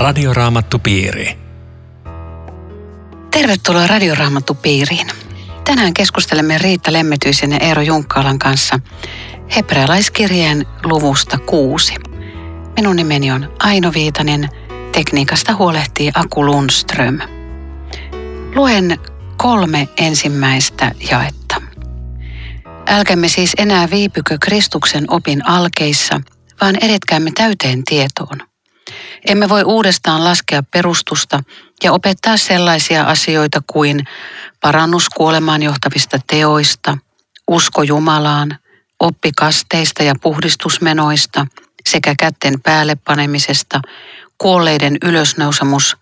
Radioraamattupiiri. 0.00 1.38
Tervetuloa 3.30 3.86
Radioraamattupiiriin. 3.86 5.06
Tänään 5.64 5.94
keskustelemme 5.94 6.58
Riitta 6.58 6.92
Lemmetyisen 6.92 7.52
ja 7.52 7.58
Eero 7.58 7.82
Junkkaalan 7.82 8.38
kanssa 8.38 8.80
hebrealaiskirjeen 9.56 10.66
luvusta 10.84 11.38
kuusi. 11.38 11.94
Minun 12.76 12.96
nimeni 12.96 13.32
on 13.32 13.52
Aino 13.58 13.92
Viitanen, 13.94 14.48
tekniikasta 14.92 15.54
huolehtii 15.54 16.10
Aku 16.14 16.46
Lundström. 16.46 17.18
Luen 18.54 18.98
kolme 19.36 19.88
ensimmäistä 19.96 20.92
jaetta. 21.10 21.62
Älkäämme 22.86 23.28
siis 23.28 23.52
enää 23.58 23.90
viipykö 23.90 24.36
Kristuksen 24.40 25.04
opin 25.08 25.46
alkeissa, 25.46 26.20
vaan 26.60 26.76
edetkäämme 26.76 27.30
täyteen 27.34 27.84
tietoon. 27.84 28.49
Emme 29.28 29.48
voi 29.48 29.62
uudestaan 29.62 30.24
laskea 30.24 30.62
perustusta 30.62 31.42
ja 31.82 31.92
opettaa 31.92 32.36
sellaisia 32.36 33.02
asioita 33.02 33.62
kuin 33.66 34.04
parannus 34.60 35.08
kuolemaan 35.08 35.62
johtavista 35.62 36.18
teoista, 36.26 36.98
usko 37.48 37.82
Jumalaan, 37.82 38.58
oppi 39.00 39.32
kasteista 39.36 40.02
ja 40.02 40.14
puhdistusmenoista 40.22 41.46
sekä 41.88 42.14
kätten 42.18 42.60
päälle 42.60 42.94
panemisesta, 42.94 43.80
kuolleiden 44.38 44.96
ylösnousemus 45.04 45.96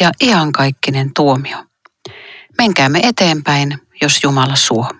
ja 0.00 0.10
iankaikkinen 0.22 1.14
tuomio. 1.14 1.64
Menkäämme 2.58 3.00
eteenpäin, 3.02 3.78
jos 4.02 4.22
Jumala 4.22 4.56
suo. 4.56 4.90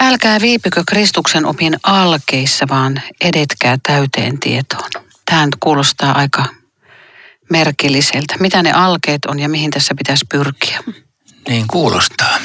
Älkää 0.00 0.40
viipykö 0.40 0.82
Kristuksen 0.86 1.46
opin 1.46 1.76
alkeissa, 1.82 2.66
vaan 2.70 3.02
edetkää 3.20 3.78
täyteen 3.82 4.40
tietoon. 4.40 4.90
Tämä 5.32 5.48
kuulostaa 5.60 6.18
aika 6.18 6.44
merkilliseltä. 7.50 8.34
Mitä 8.40 8.62
ne 8.62 8.72
alkeet 8.72 9.24
on 9.24 9.40
ja 9.40 9.48
mihin 9.48 9.70
tässä 9.70 9.94
pitäisi 9.94 10.24
pyrkiä? 10.30 10.80
Niin 11.48 11.64
kuulostaa. 11.68 12.38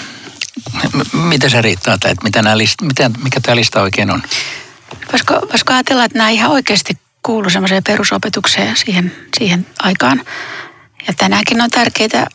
Mitä 1.14 1.50
se 1.50 1.62
riittää, 1.62 1.94
että 1.94 2.16
mitä 2.24 2.42
nämä 2.42 2.58
list, 2.58 2.82
mitä, 2.82 3.12
mikä 3.24 3.40
tämä 3.40 3.56
lista 3.56 3.82
oikein 3.82 4.12
on? 4.12 4.24
Voisiko, 5.12 5.34
voisiko 5.34 5.74
ajatella, 5.74 6.06
että 6.06 6.18
nämä 6.18 6.30
ihan 6.30 6.52
oikeasti 6.52 6.98
kuuluu 7.24 7.50
semmoiseen 7.50 7.84
perusopetukseen 7.84 8.78
siihen, 8.78 9.16
siihen 9.40 9.68
aikaan. 9.80 10.26
Ja 11.08 11.14
tänäänkin 11.18 11.62
on 11.62 11.70
tärkeitä. 11.70 12.28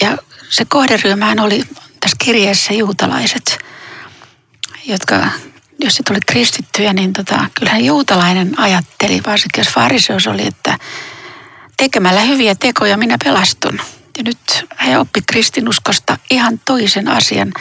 Ja 0.00 0.18
se 0.50 0.64
kohderyhmähän 0.64 1.40
oli 1.40 1.64
tässä 2.00 2.16
kirjeessä 2.24 2.74
juutalaiset, 2.74 3.58
jotka, 4.86 5.26
jos 5.84 5.94
se 5.94 6.02
tuli 6.02 6.18
kristittyjä, 6.26 6.92
niin 6.92 7.12
tota, 7.12 7.46
kyllähän 7.58 7.84
juutalainen 7.84 8.58
ajatteli, 8.58 9.20
varsinkin 9.26 9.64
jos 9.64 9.74
fariseus 9.74 10.26
oli, 10.26 10.46
että 10.46 10.78
tekemällä 11.76 12.20
hyviä 12.20 12.54
tekoja 12.54 12.96
minä 12.96 13.16
pelastun. 13.24 13.80
Ja 14.16 14.22
nyt 14.24 14.66
he 14.86 14.98
oppi 14.98 15.20
kristinuskosta 15.26 16.18
ihan 16.30 16.60
toisen 16.64 17.08
asian. 17.08 17.52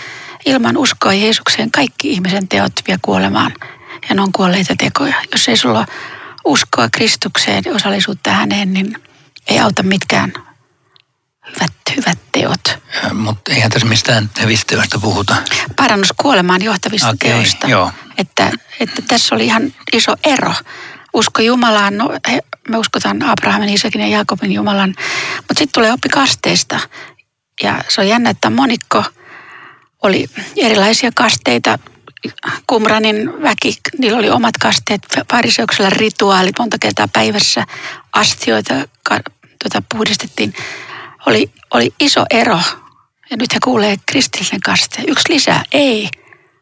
Ilman 0.45 0.77
uskoa 0.77 1.13
Jeesukseen 1.13 1.71
kaikki 1.71 2.11
ihmisen 2.11 2.47
teot 2.47 2.73
vie 2.87 2.99
kuolemaan. 3.01 3.53
Ja 4.09 4.15
ne 4.15 4.21
on 4.21 4.31
kuolleita 4.31 4.75
tekoja. 4.77 5.15
Jos 5.31 5.47
ei 5.49 5.57
sulla 5.57 5.85
uskoa 6.45 6.89
Kristukseen 6.91 7.63
ja 7.65 7.73
osallisuutta 7.73 8.31
häneen, 8.31 8.73
niin 8.73 8.95
ei 9.47 9.59
auta 9.59 9.83
mitkään 9.83 10.33
hyvät, 11.55 11.71
hyvät 11.97 12.19
teot. 12.31 12.79
Mutta 13.13 13.51
eihän 13.53 13.71
tässä 13.71 13.87
mistään 13.87 14.29
hyvistä 14.41 14.65
teoista 14.67 14.99
puhuta. 14.99 15.35
Parannus 15.75 16.13
kuolemaan 16.17 16.63
johtavista 16.63 17.09
Okei, 17.09 17.31
teoista. 17.31 17.67
joo. 17.67 17.91
Että, 18.19 18.51
että 18.79 19.01
tässä 19.07 19.35
oli 19.35 19.45
ihan 19.45 19.73
iso 19.93 20.15
ero. 20.23 20.53
Usko 21.13 21.41
Jumalaan, 21.41 21.97
no, 21.97 22.09
he, 22.31 22.39
me 22.69 22.77
uskotaan 22.77 23.23
Abrahamin, 23.23 23.69
Isakin 23.69 24.01
ja 24.01 24.07
Jaakobin 24.07 24.51
Jumalan, 24.51 24.95
mutta 25.37 25.53
sitten 25.57 25.71
tulee 25.73 25.93
oppi 25.93 26.09
kasteista. 26.09 26.79
Ja 27.63 27.83
se 27.89 28.01
on 28.01 28.07
jännä, 28.07 28.29
että 28.29 28.49
monikko 28.49 29.03
oli 30.03 30.27
erilaisia 30.57 31.11
kasteita. 31.15 31.79
Kumranin 32.67 33.41
väki, 33.41 33.77
niillä 33.97 34.17
oli 34.17 34.29
omat 34.29 34.57
kasteet, 34.57 35.01
fariseuksella 35.31 35.89
rituaalit 35.89 36.59
monta 36.59 36.77
kertaa 36.79 37.07
päivässä, 37.13 37.65
astioita 38.13 38.73
ka, 39.03 39.19
tuota, 39.63 39.83
puhdistettiin. 39.91 40.53
Oli, 41.25 41.51
oli 41.73 41.93
iso 41.99 42.25
ero. 42.29 42.59
Ja 43.31 43.37
nyt 43.37 43.53
he 43.53 43.59
kuulee 43.63 43.95
kristillisen 44.05 44.59
kasteen. 44.59 45.09
Yksi 45.09 45.33
lisää, 45.33 45.63
ei, 45.71 46.09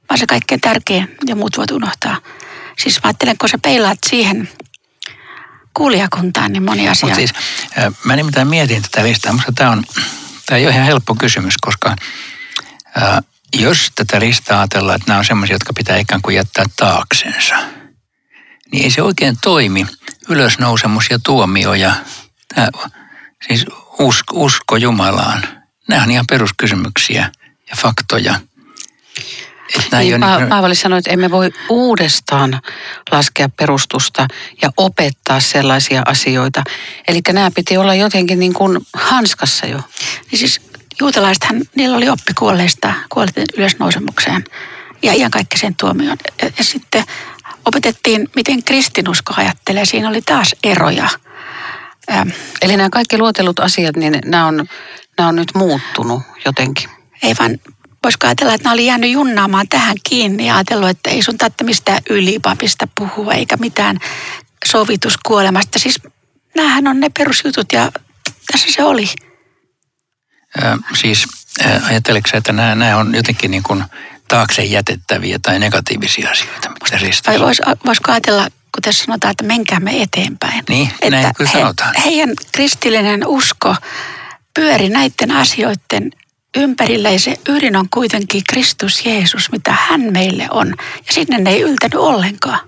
vaan 0.09 0.17
se 0.17 0.25
kaikkein 0.27 0.61
tärkein 0.61 1.17
ja 1.27 1.35
muut 1.35 1.57
voit 1.57 1.71
unohtaa. 1.71 2.21
Siis 2.77 2.95
mä 2.95 3.07
ajattelen, 3.07 3.37
kun 3.37 3.49
sä 3.49 3.57
peilaat 3.57 3.97
siihen 4.09 4.49
kuulijakuntaan, 5.73 6.53
niin 6.53 6.63
moni 6.63 6.89
asia. 6.89 7.07
Mutta 7.07 7.15
siis 7.15 7.33
mä 8.03 8.15
nimittäin 8.15 8.47
mietin 8.47 8.81
tätä 8.81 9.03
listaa, 9.03 9.33
mutta 9.33 9.51
tämä 9.55 9.71
on, 9.71 9.83
tämä 10.45 10.57
ei 10.57 10.65
ole 10.65 10.73
ihan 10.73 10.85
helppo 10.85 11.15
kysymys, 11.15 11.53
koska 11.61 11.95
äh, 13.01 13.23
jos 13.53 13.91
tätä 13.95 14.19
listaa 14.19 14.59
ajatellaan, 14.59 14.95
että 14.95 15.07
nämä 15.07 15.19
on 15.19 15.25
sellaisia, 15.25 15.55
jotka 15.55 15.73
pitää 15.73 15.97
ikään 15.97 16.21
kuin 16.21 16.35
jättää 16.35 16.65
taaksensa, 16.77 17.55
niin 18.71 18.83
ei 18.83 18.91
se 18.91 19.01
oikein 19.01 19.37
toimi. 19.41 19.85
Ylösnousemus 20.29 21.09
ja 21.09 21.19
tuomio 21.25 21.73
ja 21.73 21.91
tämä, 22.55 22.69
siis 23.47 23.65
usko, 23.99 24.35
usko 24.35 24.75
Jumalaan. 24.75 25.47
Nämä 25.87 26.03
on 26.03 26.11
ihan 26.11 26.25
peruskysymyksiä 26.29 27.31
ja 27.69 27.75
faktoja. 27.77 28.39
Että 29.79 29.99
Niin, 29.99 30.13
ei 30.23 30.29
pa- 30.29 30.37
niin, 30.39 30.49
Paavali 30.49 30.75
sanoi, 30.75 30.99
että 30.99 31.11
emme 31.11 31.31
voi 31.31 31.51
uudestaan 31.69 32.61
laskea 33.11 33.49
perustusta 33.49 34.27
ja 34.61 34.69
opettaa 34.77 35.39
sellaisia 35.39 36.01
asioita. 36.05 36.63
Eli 37.07 37.21
nämä 37.33 37.51
piti 37.55 37.77
olla 37.77 37.95
jotenkin 37.95 38.39
niin 38.39 38.53
kuin 38.53 38.79
hanskassa 38.93 39.65
jo. 39.65 39.79
Niin 40.31 40.39
siis 40.39 40.61
juutalaisethan, 40.99 41.61
niillä 41.75 41.97
oli 41.97 42.09
oppi 42.09 42.33
kuolleista, 42.33 42.93
kuolleiden 43.09 43.45
ylösnousemukseen 43.57 44.43
ja 45.03 45.13
iankaikkiseen 45.13 45.75
tuomioon. 45.75 46.17
Ja, 46.41 46.49
ja 46.57 46.63
sitten 46.63 47.03
opetettiin, 47.65 48.29
miten 48.35 48.63
kristinusko 48.63 49.33
ajattelee. 49.37 49.85
Siinä 49.85 50.09
oli 50.09 50.21
taas 50.21 50.55
eroja. 50.63 51.09
Ähm, 52.11 52.29
Eli 52.61 52.77
nämä 52.77 52.89
kaikki 52.89 53.17
luotellut 53.17 53.59
asiat, 53.59 53.95
niin 53.95 54.19
nämä 54.25 54.45
on, 54.47 54.65
nämä 55.17 55.29
on 55.29 55.35
nyt 55.35 55.51
muuttunut 55.55 56.21
jotenkin. 56.45 56.89
ei 57.23 57.35
vaan, 57.39 57.57
voisiko 58.03 58.27
ajatella, 58.27 58.53
että 58.53 58.63
nämä 58.63 58.73
oli 58.73 58.85
jäänyt 58.85 59.11
junnaamaan 59.11 59.67
tähän 59.67 59.97
kiinni 60.09 60.47
ja 60.47 60.55
ajatellut, 60.55 60.89
että 60.89 61.09
ei 61.09 61.23
sun 61.23 61.37
tarvitse 61.37 61.63
mistään 61.63 62.01
ylipapista 62.09 62.87
puhua 62.97 63.33
eikä 63.33 63.57
mitään 63.57 63.97
sovituskuolemasta. 64.65 65.79
Siis 65.79 65.99
näähän 66.55 66.87
on 66.87 66.99
ne 66.99 67.09
perusjutut 67.17 67.73
ja 67.73 67.91
tässä 68.51 68.67
se 68.71 68.83
oli. 68.83 69.07
Ö, 70.63 70.77
siis 70.99 71.27
sä, 72.31 72.37
että 72.37 72.53
nämä, 72.53 72.75
nämä 72.75 72.97
on 72.97 73.15
jotenkin 73.15 73.51
niin 73.51 73.63
kuin 73.63 73.83
taakse 74.27 74.63
jätettäviä 74.63 75.39
tai 75.41 75.59
negatiivisia 75.59 76.29
asioita, 76.29 76.71
Vai 77.27 77.39
vois, 77.39 77.61
voisiko 77.85 78.11
ajatella, 78.11 78.47
kun 78.49 78.81
tässä 78.81 79.05
sanotaan, 79.05 79.31
että 79.31 79.43
menkäämme 79.43 80.01
eteenpäin. 80.01 80.63
Niin, 80.69 80.91
näin 81.09 81.35
kyllä 81.35 81.49
he, 81.53 81.59
sanotaan. 81.59 81.95
Heidän 82.05 82.33
kristillinen 82.51 83.27
usko 83.27 83.75
pyöri 84.53 84.89
näiden 84.89 85.31
asioiden 85.31 86.11
ympärillä 86.57 87.09
ja 87.09 87.19
se 87.19 87.35
ydin 87.49 87.75
on 87.75 87.89
kuitenkin 87.93 88.41
Kristus 88.49 89.05
Jeesus, 89.05 89.51
mitä 89.51 89.71
hän 89.71 90.01
meille 90.01 90.47
on. 90.51 90.73
Ja 91.07 91.13
sinne 91.13 91.37
ne 91.37 91.49
ei 91.49 91.61
yltänyt 91.61 91.95
ollenkaan. 91.95 92.59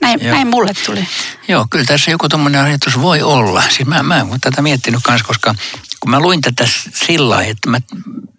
Näin, 0.00 0.20
Joo. 0.22 0.34
näin 0.34 0.48
mulle 0.48 0.72
tuli. 0.86 1.08
Joo, 1.48 1.66
kyllä 1.70 1.84
tässä 1.84 2.10
joku 2.10 2.28
tuommoinen 2.28 2.60
ajatus 2.60 3.00
voi 3.00 3.22
olla. 3.22 3.62
Siis 3.62 3.86
mä, 3.86 4.02
mä 4.02 4.24
oon 4.30 4.40
tätä 4.40 4.62
miettinyt 4.62 5.00
kanssa, 5.02 5.26
koska 5.26 5.54
kun 6.00 6.10
mä 6.10 6.20
luin 6.20 6.40
tätä 6.40 6.68
sillä 6.94 7.28
lailla, 7.34 7.50
että 7.50 7.70
mä, 7.70 7.78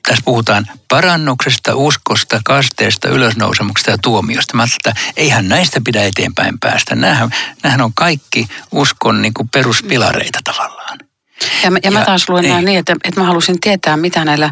tässä 0.07 0.21
puhutaan 0.25 0.67
parannuksesta, 0.87 1.75
uskosta, 1.75 2.41
kasteesta, 2.45 3.09
ylösnousemuksesta 3.09 3.91
ja 3.91 3.97
tuomiosta. 3.97 4.57
Mä 4.57 4.63
ajattelin, 4.63 4.97
että 4.97 5.13
eihän 5.17 5.49
näistä 5.49 5.81
pidä 5.85 6.03
eteenpäin 6.03 6.59
päästä. 6.59 6.95
Nämähän, 6.95 7.29
nämähän 7.63 7.81
on 7.81 7.93
kaikki 7.93 8.47
uskon 8.71 9.21
niin 9.21 9.33
kuin 9.33 9.49
peruspilareita 9.49 10.39
tavallaan. 10.43 10.99
Ja, 11.63 11.71
mä- 11.71 11.79
ja 11.83 11.91
mä 11.91 11.99
Ja- 11.99 12.05
taas 12.05 12.29
luen 12.29 12.41
niin. 12.41 12.49
nämä 12.49 12.61
niin, 12.61 12.79
että, 12.79 12.95
että 13.03 13.19
mä 13.21 13.27
halusin 13.27 13.59
tietää, 13.59 13.97
mitä 13.97 14.25
näillä 14.25 14.51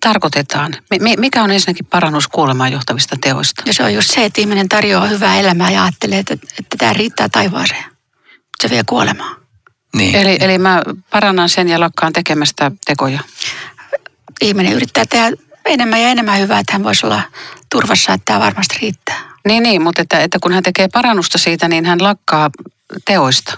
tarkoitetaan. 0.00 0.76
Mi- 0.90 0.98
mi- 0.98 1.16
Mikä 1.16 1.42
on 1.42 1.50
ensinnäkin 1.50 1.86
parannus 1.86 2.28
kuolemaan 2.28 2.72
johtavista 2.72 3.16
teoista? 3.20 3.62
Ja 3.66 3.74
se 3.74 3.82
on 3.84 3.94
just 3.94 4.10
se, 4.10 4.24
että 4.24 4.40
ihminen 4.40 4.68
tarjoaa 4.68 5.06
hyvää 5.06 5.40
elämää 5.40 5.70
ja 5.70 5.82
ajattelee, 5.84 6.18
että, 6.18 6.34
että 6.34 6.76
tämä 6.78 6.92
riittää 6.92 7.28
taivaaseen. 7.28 7.84
Se 8.62 8.70
vie 8.70 8.82
kuolemaan. 8.86 9.36
Niin. 9.96 10.14
Eli, 10.14 10.36
eli 10.40 10.58
mä 10.58 10.82
parannan 11.10 11.48
sen 11.48 11.68
ja 11.68 11.80
lakkaan 11.80 12.12
tekemästä 12.12 12.70
tekoja. 12.84 13.20
Ihminen 14.40 14.72
yrittää 14.72 15.04
tehdä 15.10 15.30
enemmän 15.64 16.02
ja 16.02 16.08
enemmän 16.08 16.38
hyvää, 16.40 16.58
että 16.60 16.72
hän 16.72 16.84
voisi 16.84 17.06
olla 17.06 17.22
turvassa, 17.70 18.12
että 18.12 18.24
tämä 18.24 18.40
varmasti 18.40 18.78
riittää. 18.82 19.20
Niin, 19.46 19.62
niin 19.62 19.82
mutta 19.82 20.02
että, 20.02 20.20
että 20.20 20.38
kun 20.42 20.52
hän 20.52 20.62
tekee 20.62 20.88
parannusta 20.92 21.38
siitä, 21.38 21.68
niin 21.68 21.86
hän 21.86 22.02
lakkaa 22.02 22.50
teoista. 23.04 23.54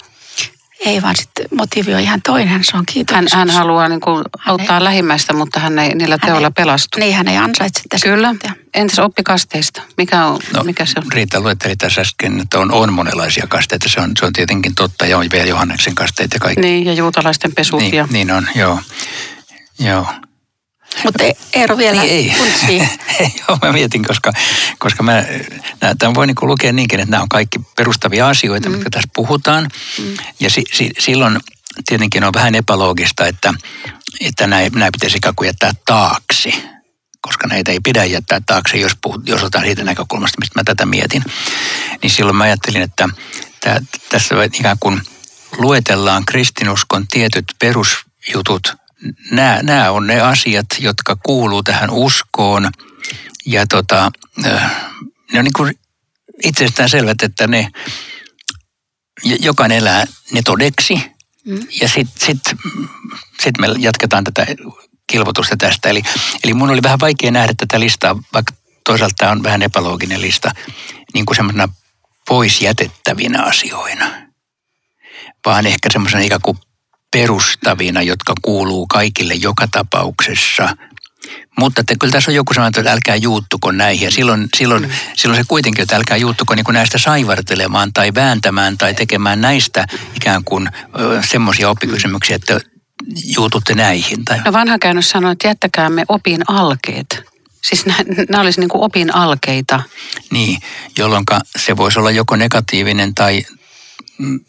Ei 0.85 1.03
vaan 1.03 1.17
sitten 1.17 1.47
motiivi 1.57 1.95
on 1.95 2.01
ihan 2.01 2.23
toinen, 2.23 2.65
se 2.65 2.71
on 2.73 2.79
Hän, 2.79 2.85
kiitollisuus. 2.87 3.33
hän 3.39 3.51
haluaa 3.51 3.89
niin 3.89 4.01
kuin 4.01 4.25
auttaa 4.47 4.85
lähimmäistä, 4.85 5.33
mutta 5.33 5.61
hän 5.61 5.79
ei 5.79 5.95
niillä 5.95 6.19
Hän 6.23 6.27
teoilla 6.27 6.47
ei- 6.49 6.53
pelastu. 6.57 6.99
Niin, 6.99 7.15
hän 7.15 7.29
ei 7.29 7.37
ansaitse 7.37 7.83
tästä. 7.89 8.09
Kyllä. 8.09 8.35
entäs 8.75 8.99
oppikasteista? 8.99 9.83
Mikä, 9.97 10.27
on, 10.27 10.39
No, 10.55 10.65
mikä 10.65 10.87
se 10.87 10.95
on? 10.99 11.05
Riitta 11.13 11.41
luetteli 11.41 11.77
tässä 11.77 12.01
äsken, 12.01 12.41
että 12.41 12.59
on, 12.59 12.73
on 12.73 12.93
monenlaisia 12.93 13.47
kasteita. 13.47 13.89
Se 13.89 14.01
on, 14.01 14.11
se 14.19 14.27
on 14.27 14.33
tietenkin 14.33 14.75
totta 14.75 15.07
ja 15.07 15.19
on 15.19 15.27
vielä 15.33 15.47
Johanneksen 15.47 15.95
kasteet 15.95 16.31
ja 16.35 16.41
kaikki. 16.41 16.61
Niin, 16.61 16.87
ja 16.87 16.93
juutalaisten 16.93 17.53
pesut 17.55 17.81
niin, 17.81 17.95
ja... 17.95 18.09
niin 18.11 18.31
on, 18.31 18.49
joo. 18.55 18.79
Joo. 19.79 20.07
Mutta 21.05 21.25
Eero 21.53 21.77
vielä 21.77 22.03
Niin 22.67 22.89
ei. 23.21 23.35
Joo, 23.49 23.59
mä 23.63 23.73
mietin, 23.73 24.05
koska, 24.05 24.33
koska 24.79 25.03
mä, 25.03 25.25
tämä 25.99 26.15
voi 26.15 26.27
niinku 26.27 26.47
lukea 26.47 26.73
niinkin, 26.73 27.01
että 27.01 27.11
nämä 27.11 27.23
on 27.23 27.29
kaikki 27.29 27.59
perustavia 27.77 28.29
asioita, 28.29 28.69
mm. 28.69 28.73
mitkä 28.73 28.91
tässä 28.91 29.09
puhutaan. 29.15 29.69
Mm. 29.99 30.15
Ja 30.41 30.51
si, 30.51 30.65
si, 30.73 30.91
silloin 30.99 31.41
tietenkin 31.89 32.25
on 32.25 32.33
vähän 32.35 32.55
epäloogista, 32.55 33.27
että, 33.27 33.55
että 34.21 34.47
näin, 34.47 34.73
näin 34.73 34.93
pitäisi 34.93 35.17
ikään 35.17 35.35
kuin 35.35 35.47
jättää 35.47 35.73
taakse. 35.87 36.53
Koska 37.21 37.47
näitä 37.49 37.73
ei 37.73 37.81
pidä 37.81 38.05
jättää 38.05 38.41
taakse, 38.47 38.77
jos, 38.77 38.93
puhut, 39.03 39.29
jos 39.29 39.43
otetaan 39.43 39.65
siitä 39.65 39.85
näkökulmasta, 39.85 40.41
mistä 40.41 40.59
mä 40.59 40.65
tätä 40.65 40.87
mietin. 40.87 41.25
Niin 42.03 42.11
silloin 42.11 42.37
mä 42.37 42.45
ajattelin, 42.45 42.83
että 42.83 43.09
tää, 43.61 43.81
tässä 44.09 44.35
ikään 44.45 44.77
kuin 44.81 45.03
luetellaan 45.59 46.25
kristinuskon 46.25 47.09
tietyt 47.09 47.45
perusjutut 47.59 48.82
nämä, 49.31 49.61
nämä 49.63 49.91
on 49.91 50.07
ne 50.07 50.21
asiat, 50.21 50.67
jotka 50.79 51.17
kuuluu 51.17 51.63
tähän 51.63 51.91
uskoon. 51.91 52.71
Ja 53.47 53.67
tota, 53.67 54.13
ne 55.33 55.39
on 55.39 55.45
niin 55.45 55.53
kuin 55.57 55.79
itsestään 56.45 56.89
selvät, 56.89 57.23
että 57.23 57.47
ne, 57.47 57.69
jokainen 59.25 59.79
elää 59.79 60.05
ne 60.33 60.43
todeksi. 60.45 61.13
Mm. 61.47 61.67
Ja 61.81 61.89
sitten 61.89 62.27
sit, 62.27 62.59
sit 63.43 63.59
me 63.59 63.67
jatketaan 63.79 64.25
tätä 64.25 64.47
kilvotusta 65.07 65.57
tästä. 65.57 65.89
Eli, 65.89 66.03
eli 66.45 66.55
mun 66.55 66.71
oli 66.71 66.83
vähän 66.83 67.01
vaikea 67.01 67.31
nähdä 67.31 67.55
tätä 67.57 67.81
listaa, 67.81 68.19
vaikka 68.33 68.55
toisaalta 68.85 69.15
tämä 69.19 69.33
on 69.33 69.43
vähän 69.43 69.63
epälooginen 69.63 70.21
lista, 70.21 70.51
niin 71.15 71.27
kuin 71.27 71.37
semmoisena 71.37 71.69
pois 72.29 72.61
jätettävinä 72.61 73.43
asioina. 73.43 74.11
Vaan 75.47 75.67
ehkä 75.67 75.89
semmoisena 75.93 76.23
ikään 76.23 76.41
kuin 76.43 76.59
perustavina, 77.13 78.03
jotka 78.03 78.33
kuuluu 78.43 78.87
kaikille 78.87 79.35
joka 79.35 79.69
tapauksessa. 79.71 80.77
Mutta 81.59 81.81
että 81.81 81.95
kyllä 82.01 82.13
tässä 82.13 82.31
on 82.31 82.35
joku 82.35 82.55
sellainen, 82.55 82.81
että 82.81 82.93
älkää 82.93 83.17
juuttuko 83.17 83.73
näihin. 83.73 84.05
Ja 84.05 84.11
silloin, 84.11 84.49
silloin, 84.57 84.83
mm. 84.83 84.91
silloin 85.17 85.43
se 85.43 85.49
kuitenkin, 85.49 85.83
että 85.83 85.97
älkää 85.97 86.17
juuttuko 86.17 86.55
niin 86.55 86.65
kuin 86.65 86.75
näistä 86.75 86.99
saivartelemaan 86.99 87.93
tai 87.93 88.15
vääntämään 88.15 88.79
tai 88.79 88.95
tekemään 88.95 89.41
näistä 89.41 89.87
ikään 90.17 90.45
kuin 90.45 90.69
semmoisia 91.31 91.71
oppikysymyksiä, 91.71 92.37
että 92.37 92.61
juututte 93.37 93.75
näihin. 93.75 94.25
Tai... 94.25 94.41
No 94.45 94.53
vanha 94.53 94.79
käännös 94.79 95.11
sanoo, 95.11 95.31
että 95.31 95.49
jättäkäämme 95.49 96.05
opin 96.09 96.41
alkeet. 96.49 97.23
Siis 97.63 97.87
nämä 97.87 98.43
olisi 98.43 98.61
niin 98.61 98.69
kuin 98.69 98.83
opin 98.83 99.15
alkeita. 99.15 99.83
Niin, 100.31 100.59
jolloin 100.99 101.25
se 101.59 101.77
voisi 101.77 101.99
olla 101.99 102.11
joko 102.11 102.37
negatiivinen 102.37 103.15
tai 103.15 103.43
mm, 104.19 104.41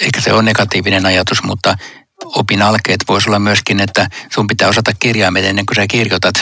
ehkä 0.00 0.20
se 0.20 0.32
on 0.32 0.44
negatiivinen 0.44 1.06
ajatus, 1.06 1.42
mutta 1.42 1.76
opin 2.24 2.62
alkeet 2.62 3.00
voisi 3.08 3.28
olla 3.28 3.38
myöskin, 3.38 3.80
että 3.80 4.08
sun 4.34 4.46
pitää 4.46 4.68
osata 4.68 4.92
kirjaimet 4.98 5.44
ennen 5.44 5.66
kuin 5.66 5.76
sä 5.76 5.86
kirjoitat. 5.86 6.34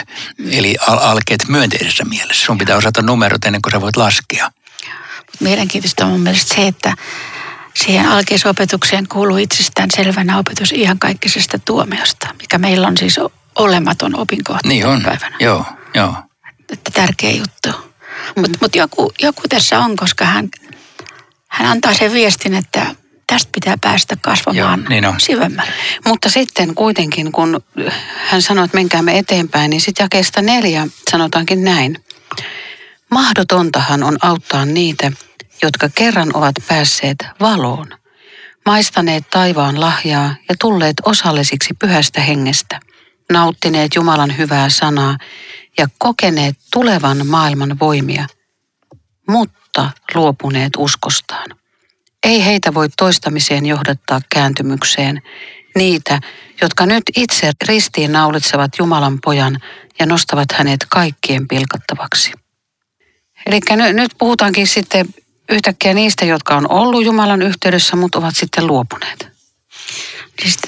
Eli 0.50 0.76
al- 0.86 0.98
alkeet 0.98 1.48
myönteisessä 1.48 2.04
mielessä. 2.04 2.46
Sun 2.46 2.58
pitää 2.58 2.76
osata 2.76 3.02
numerot 3.02 3.44
ennen 3.44 3.62
kuin 3.62 3.72
sä 3.72 3.80
voit 3.80 3.96
laskea. 3.96 4.50
Mielenkiintoista 5.40 6.04
on 6.04 6.10
mun 6.10 6.20
mielestä 6.20 6.54
se, 6.54 6.66
että 6.66 6.94
siihen 7.74 8.08
alkeisopetukseen 8.08 9.08
kuuluu 9.08 9.36
itsestään 9.36 9.88
selvänä 9.96 10.38
opetus 10.38 10.72
ihan 10.72 10.98
kaikkisesta 10.98 11.58
tuomiosta, 11.58 12.34
mikä 12.40 12.58
meillä 12.58 12.86
on 12.88 12.96
siis 12.98 13.16
olematon 13.54 14.18
opinkohta 14.18 14.68
Niin 14.68 14.86
on, 14.86 15.02
päivänä. 15.02 15.36
joo, 15.40 15.64
joo. 15.94 16.14
Että 16.72 16.90
tärkeä 16.90 17.30
juttu. 17.30 17.68
Mm. 18.36 18.40
Mutta 18.40 18.58
mut 18.60 18.76
joku, 18.76 19.12
joku 19.22 19.42
tässä 19.48 19.78
on, 19.78 19.96
koska 19.96 20.24
hän, 20.24 20.48
hän 21.48 21.70
antaa 21.70 21.94
sen 21.94 22.12
viestin, 22.12 22.54
että 22.54 22.86
tästä 23.30 23.50
pitää 23.54 23.76
päästä 23.80 24.16
kasvamaan 24.20 24.80
Joo, 24.80 24.88
niin 24.88 25.06
on. 25.06 25.20
syvemmälle. 25.20 25.72
Mutta 26.06 26.30
sitten 26.30 26.74
kuitenkin, 26.74 27.32
kun 27.32 27.60
hän 28.26 28.42
sanoi, 28.42 28.64
että 28.64 28.76
menkäämme 28.76 29.18
eteenpäin, 29.18 29.70
niin 29.70 29.80
sitten 29.80 30.04
jakeesta 30.04 30.42
neljä 30.42 30.86
sanotaankin 31.10 31.64
näin. 31.64 32.04
Mahdotontahan 33.10 34.02
on 34.02 34.18
auttaa 34.22 34.64
niitä, 34.64 35.12
jotka 35.62 35.88
kerran 35.94 36.30
ovat 36.34 36.54
päässeet 36.68 37.16
valoon, 37.40 37.86
maistaneet 38.66 39.30
taivaan 39.30 39.80
lahjaa 39.80 40.34
ja 40.48 40.54
tulleet 40.60 40.96
osallisiksi 41.04 41.74
pyhästä 41.74 42.20
hengestä, 42.20 42.80
nauttineet 43.32 43.94
Jumalan 43.94 44.38
hyvää 44.38 44.68
sanaa 44.68 45.16
ja 45.78 45.86
kokeneet 45.98 46.56
tulevan 46.72 47.26
maailman 47.26 47.78
voimia, 47.78 48.26
mutta 49.28 49.90
luopuneet 50.14 50.72
uskostaan. 50.78 51.59
Ei 52.24 52.44
heitä 52.44 52.74
voi 52.74 52.88
toistamiseen 52.96 53.66
johdattaa 53.66 54.20
kääntymykseen, 54.28 55.22
niitä, 55.74 56.20
jotka 56.62 56.86
nyt 56.86 57.02
itse 57.16 57.50
ristiin 57.68 58.12
naulitsevat 58.12 58.70
Jumalan 58.78 59.18
pojan 59.24 59.58
ja 59.98 60.06
nostavat 60.06 60.52
hänet 60.52 60.86
kaikkien 60.88 61.48
pilkattavaksi. 61.48 62.32
Eli 63.46 63.60
nyt, 63.92 64.12
puhutaankin 64.18 64.66
sitten 64.66 65.06
yhtäkkiä 65.48 65.94
niistä, 65.94 66.24
jotka 66.24 66.56
on 66.56 66.70
ollut 66.70 67.04
Jumalan 67.04 67.42
yhteydessä, 67.42 67.96
mutta 67.96 68.18
ovat 68.18 68.36
sitten 68.36 68.66
luopuneet. 68.66 69.28
Siis 70.42 70.58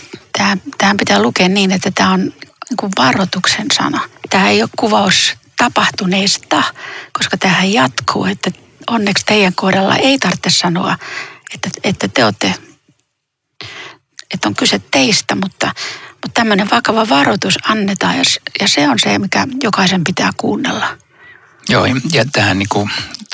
tähän 0.79 0.97
pitää 0.97 1.23
lukea 1.23 1.49
niin, 1.49 1.73
että 1.73 1.91
tämä 1.95 2.13
on 2.13 2.21
niin 2.21 2.93
varoituksen 2.99 3.67
sana. 3.73 4.01
Tämä 4.31 4.51
ei 4.51 4.63
ole 4.63 4.71
kuvaus 4.79 5.35
tapahtuneesta, 5.57 6.63
koska 7.13 7.37
tähän 7.37 7.73
jatkuu, 7.73 8.25
että 8.25 8.51
onneksi 8.91 9.25
teidän 9.27 9.55
kohdalla 9.55 9.97
ei 9.97 10.19
tarvitse 10.19 10.51
sanoa, 10.51 10.97
että, 11.55 11.71
että 11.85 12.09
te 12.09 12.25
olette, 12.25 12.55
että 14.35 14.49
on 14.49 14.55
kyse 14.55 14.81
teistä, 14.91 15.35
mutta, 15.35 15.67
mutta 16.11 16.31
tämmöinen 16.35 16.71
vakava 16.71 17.09
varoitus 17.09 17.59
annetaan 17.69 18.17
ja, 18.19 18.25
ja 18.61 18.69
se 18.69 18.89
on 18.89 18.99
se, 19.03 19.19
mikä 19.19 19.47
jokaisen 19.63 20.05
pitää 20.05 20.31
kuunnella. 20.37 20.99
Joo, 21.69 21.87
ja 21.87 22.25
tähän 22.33 22.59
niin 22.59 22.69
kuin 22.69 22.91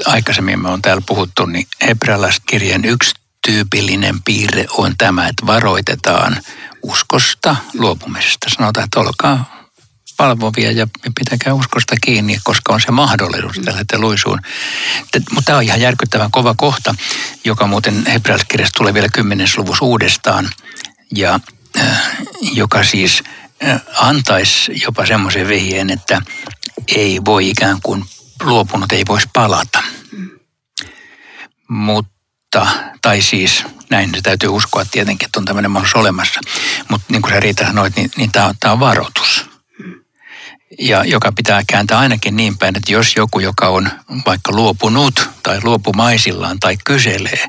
aikaisemmin 0.06 0.62
me 0.62 0.69
on 0.69 0.82
täällä 0.82 1.03
puhuttu, 1.06 1.47
niin 1.47 1.67
hebrealaiskirjan 1.87 2.85
yksi 2.85 3.15
tyypillinen 3.47 4.23
piirre 4.23 4.67
on 4.70 4.94
tämä, 4.99 5.29
että 5.29 5.47
varoitetaan 5.47 6.37
uskosta 6.82 7.56
luopumisesta. 7.75 8.47
Sanotaan, 8.56 8.85
että 8.85 9.00
olkaa 9.00 9.57
palvovia 10.19 10.73
ja 10.73 10.87
pitäkää 11.19 11.55
uskosta 11.55 11.96
kiinni, 12.01 12.39
koska 12.44 12.72
on 12.75 12.81
se 12.81 12.91
mahdollisuus 12.91 13.60
tällä 13.65 13.82
luisuun. 13.96 14.41
Mutta 15.31 15.43
tämä 15.44 15.58
on 15.58 15.65
ihan 15.65 15.81
järkyttävän 15.81 16.31
kova 16.31 16.55
kohta, 16.56 16.94
joka 17.44 17.67
muuten 17.67 18.06
hebrealaiskirjasta 18.06 18.77
tulee 18.77 18.94
vielä 18.94 19.08
kymmenes 19.13 19.58
luvussa 19.58 19.84
uudestaan. 19.84 20.51
Ja 21.15 21.41
äh, 21.81 22.03
joka 22.41 22.84
siis 22.84 23.22
äh, 23.65 23.81
antaisi 23.98 24.72
jopa 24.84 25.06
semmoisen 25.06 25.48
vihjeen, 25.48 25.91
että 25.91 26.22
ei 26.96 27.20
voi 27.25 27.51
ikään 27.51 27.79
kuin 27.82 28.05
luopunut, 28.43 28.93
ei 28.93 29.05
voisi 29.08 29.29
palata. 29.32 29.82
Mutta, 31.69 32.67
tai 33.03 33.22
siis 33.22 33.65
näin 33.91 34.10
se 34.15 34.20
täytyy 34.22 34.48
uskoa 34.48 34.84
tietenkin, 34.84 35.27
että 35.27 35.41
on 35.41 35.44
tämmöinen 35.44 35.70
mahdollisuus 35.70 36.01
olemassa. 36.01 36.41
Mutta 36.89 37.06
niin 37.08 37.22
kuin 37.22 37.32
sä 37.32 37.41
Riita 37.41 37.67
sanoit, 37.67 37.96
niin, 37.96 38.10
niin 38.17 38.32
tämä 38.32 38.46
on, 38.46 38.55
on 38.72 38.81
varoitus 38.81 39.47
ja 40.79 41.05
joka 41.05 41.32
pitää 41.32 41.63
kääntää 41.67 41.98
ainakin 41.98 42.37
niin 42.37 42.58
päin, 42.58 42.77
että 42.77 42.93
jos 42.93 43.17
joku, 43.17 43.41
joka 43.41 43.69
on 43.69 43.91
vaikka 44.27 44.53
luopunut 44.53 45.29
tai 45.43 45.60
luopumaisillaan 45.63 46.60
tai 46.60 46.77
kyselee, 46.84 47.46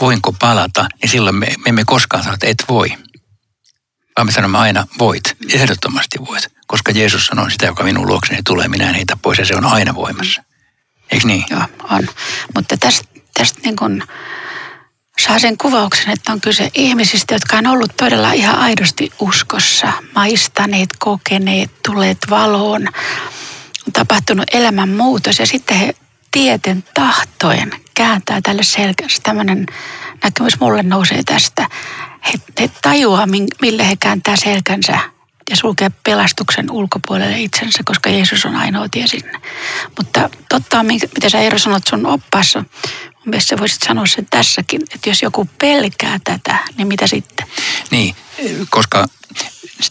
voinko 0.00 0.32
palata, 0.32 0.86
niin 1.02 1.10
silloin 1.10 1.36
me, 1.36 1.46
me 1.46 1.68
emme 1.68 1.82
koskaan 1.86 2.22
sano, 2.22 2.34
että 2.34 2.46
et 2.46 2.64
voi. 2.68 2.88
Vaan 4.16 4.26
me 4.26 4.32
sanomme 4.32 4.58
aina, 4.58 4.86
voit, 4.98 5.36
ehdottomasti 5.52 6.18
voit. 6.26 6.48
Koska 6.66 6.92
Jeesus 6.92 7.26
sanoi 7.26 7.50
sitä, 7.50 7.66
joka 7.66 7.84
minun 7.84 8.06
luokseni 8.06 8.40
tulee, 8.46 8.68
minä 8.68 8.88
en 8.88 8.94
heitä 8.94 9.16
pois 9.22 9.38
ja 9.38 9.46
se 9.46 9.56
on 9.56 9.64
aina 9.64 9.94
voimassa. 9.94 10.42
Eikö 11.12 11.26
niin? 11.26 11.44
Joo, 11.50 11.62
on. 11.90 12.08
Mutta 12.54 12.76
tästä, 12.76 13.08
tästä 13.34 13.60
niin 13.62 13.76
kuin 13.76 14.02
saa 15.20 15.38
sen 15.38 15.58
kuvauksen, 15.58 16.10
että 16.10 16.32
on 16.32 16.40
kyse 16.40 16.70
ihmisistä, 16.74 17.34
jotka 17.34 17.56
on 17.56 17.66
ollut 17.66 17.96
todella 17.96 18.32
ihan 18.32 18.58
aidosti 18.58 19.12
uskossa, 19.20 19.92
maistaneet, 20.14 20.88
kokeneet, 20.98 21.70
tulleet 21.86 22.18
valoon, 22.30 22.88
on 23.86 23.92
tapahtunut 23.92 24.46
elämänmuutos 24.52 25.38
ja 25.38 25.46
sitten 25.46 25.76
he 25.76 25.94
tieten 26.30 26.84
tahtoen 26.94 27.72
kääntää 27.94 28.40
tälle 28.42 28.62
selkänsä. 28.62 29.18
Tämmöinen 29.22 29.66
näkemys 30.24 30.60
mulle 30.60 30.82
nousee 30.82 31.22
tästä. 31.22 31.68
He, 32.26 32.32
he 32.60 32.70
tajuaa, 32.82 33.26
mille 33.60 33.88
he 33.88 33.96
kääntää 33.96 34.36
selkänsä 34.36 34.98
ja 35.50 35.56
sulkee 35.56 35.90
pelastuksen 36.04 36.70
ulkopuolelle 36.70 37.40
itsensä, 37.40 37.78
koska 37.84 38.10
Jeesus 38.10 38.44
on 38.44 38.56
ainoa 38.56 38.88
tie 38.88 39.06
sinne. 39.06 39.40
Mutta 39.96 40.30
totta 40.48 40.80
on, 40.80 40.86
mitä 40.86 41.28
sä 41.28 41.38
Eero 41.38 41.58
sanot 41.58 41.86
sun 41.86 42.06
oppaassa, 42.06 42.64
mielestä 43.30 43.58
voisit 43.58 43.82
sanoa 43.82 44.06
sen 44.06 44.26
tässäkin, 44.30 44.82
että 44.94 45.10
jos 45.10 45.22
joku 45.22 45.48
pelkää 45.60 46.20
tätä, 46.24 46.58
niin 46.76 46.88
mitä 46.88 47.06
sitten? 47.06 47.46
Niin, 47.90 48.16
koska 48.70 49.06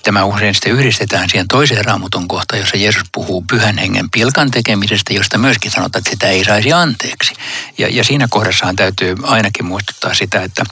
tämä 0.03 0.23
usein 0.23 0.53
sitten 0.53 0.73
yhdistetään 0.73 1.29
siihen 1.29 1.47
toiseen 1.47 1.85
raamutun 1.85 2.27
kohtaan, 2.27 2.59
jossa 2.59 2.77
Jeesus 2.77 3.03
puhuu 3.11 3.45
pyhän 3.49 3.77
hengen 3.77 4.09
pilkan 4.09 4.51
tekemisestä, 4.51 5.13
josta 5.13 5.37
myöskin 5.37 5.71
sanotaan, 5.71 5.99
että 5.99 6.09
sitä 6.09 6.27
ei 6.27 6.43
saisi 6.43 6.73
anteeksi. 6.73 7.33
Ja, 7.77 7.87
ja 7.87 8.03
siinä 8.03 8.27
kohdassahan 8.29 8.75
täytyy 8.75 9.15
ainakin 9.23 9.65
muistuttaa 9.65 10.13
sitä, 10.13 10.43
että 10.43 10.63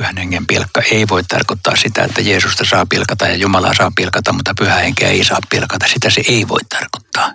pyhän 0.00 0.16
hengen 0.16 0.46
pilkka 0.46 0.82
ei 0.90 1.08
voi 1.08 1.22
tarkoittaa 1.24 1.76
sitä, 1.76 2.04
että 2.04 2.20
Jeesusta 2.20 2.64
saa 2.64 2.86
pilkata 2.86 3.28
ja 3.28 3.36
Jumalaa 3.36 3.74
saa 3.74 3.92
pilkata, 3.96 4.32
mutta 4.32 4.54
pyhä 4.58 4.74
henkeä 4.74 5.08
ei 5.08 5.24
saa 5.24 5.38
pilkata. 5.50 5.86
Sitä 5.88 6.10
se 6.10 6.22
ei 6.28 6.48
voi 6.48 6.60
tarkoittaa, 6.68 7.34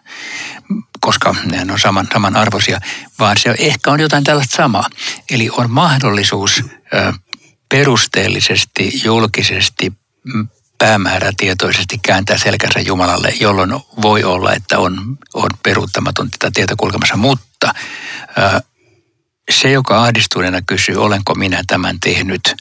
koska 0.99 1.35
ne 1.45 1.73
on 1.73 1.79
saman, 1.79 2.07
samanarvoisia, 2.13 2.79
vaan 3.19 3.37
se 3.37 3.55
ehkä 3.59 3.91
on 3.91 3.99
jotain 3.99 4.23
tällaista 4.23 4.55
samaa. 4.55 4.89
Eli 5.29 5.49
on 5.51 5.71
mahdollisuus 5.71 6.63
perusteellisesti, 7.69 9.01
julkisesti, 9.03 9.93
päämäärätietoisesti 10.77 11.99
kääntää 12.01 12.37
selkänsä 12.37 12.79
Jumalalle, 12.79 13.33
jolloin 13.39 13.71
voi 14.01 14.23
olla, 14.23 14.53
että 14.53 14.79
on, 14.79 15.17
on 15.33 15.49
peruuttamaton 15.63 16.29
tätä 16.31 16.51
tietä 16.53 16.75
kulkemassa. 16.77 17.17
Mutta 17.17 17.73
se, 19.51 19.71
joka 19.71 20.03
ahdistuneena 20.03 20.61
kysyy, 20.61 20.95
olenko 20.95 21.35
minä 21.35 21.61
tämän 21.67 21.99
tehnyt, 21.99 22.55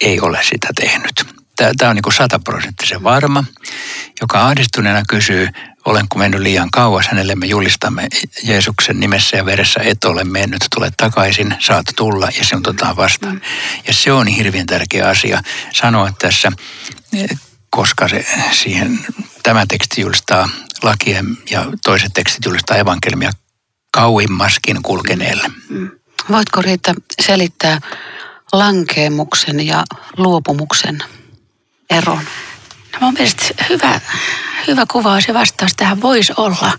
ei 0.00 0.20
ole 0.20 0.38
sitä 0.42 0.68
tehnyt. 0.80 1.40
Tämä 1.56 1.90
on 1.90 1.96
niin 1.96 2.12
sataprosenttisen 2.12 3.02
varma. 3.02 3.44
Joka 4.20 4.46
ahdistuneena 4.46 5.02
kysyy, 5.08 5.48
olenko 5.84 6.18
mennyt 6.18 6.40
liian 6.40 6.70
kauas, 6.70 7.08
hänelle 7.08 7.34
me 7.34 7.46
julistamme 7.46 8.08
Jeesuksen 8.42 9.00
nimessä 9.00 9.36
ja 9.36 9.46
veressä, 9.46 9.80
et 9.84 10.04
ole 10.04 10.24
mennyt, 10.24 10.66
tule 10.74 10.92
takaisin, 10.96 11.54
saat 11.58 11.86
tulla 11.96 12.28
ja 12.38 12.44
se 12.44 12.56
otetaan 12.56 12.96
vastaan. 12.96 13.40
Ja 13.86 13.94
se 13.94 14.12
on 14.12 14.26
hirveän 14.26 14.66
tärkeä 14.66 15.08
asia 15.08 15.42
sanoa 15.72 16.12
tässä, 16.18 16.52
koska 17.70 18.08
se 18.08 18.26
siihen, 18.52 18.98
tämä 19.42 19.66
teksti 19.66 20.00
julistaa 20.00 20.48
lakien 20.82 21.26
ja 21.50 21.66
toiset 21.84 22.10
tekstit 22.14 22.44
julistaa 22.44 22.76
evankeliumia 22.76 23.30
kauimmaskin 23.92 24.82
kulkeneelle. 24.82 25.48
Mm. 25.68 25.90
Voitko 26.30 26.62
Riitta 26.62 26.94
selittää 27.22 27.80
lankeemuksen 28.52 29.66
ja 29.66 29.84
luopumuksen 30.16 31.02
eron? 31.90 32.24
No 32.92 32.98
mun 33.00 33.12
mielestä 33.12 33.44
hyvä, 33.68 34.00
hyvä 34.66 34.86
kuvaus 34.90 35.28
ja 35.28 35.34
vastaus 35.34 35.72
tähän 35.76 36.02
voisi 36.02 36.32
olla 36.36 36.72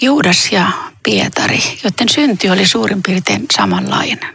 Juudas 0.00 0.52
ja 0.52 0.72
Pietari, 1.02 1.80
joten 1.84 2.08
synti 2.08 2.50
oli 2.50 2.66
suurin 2.66 3.02
piirtein 3.02 3.46
samanlainen. 3.56 4.34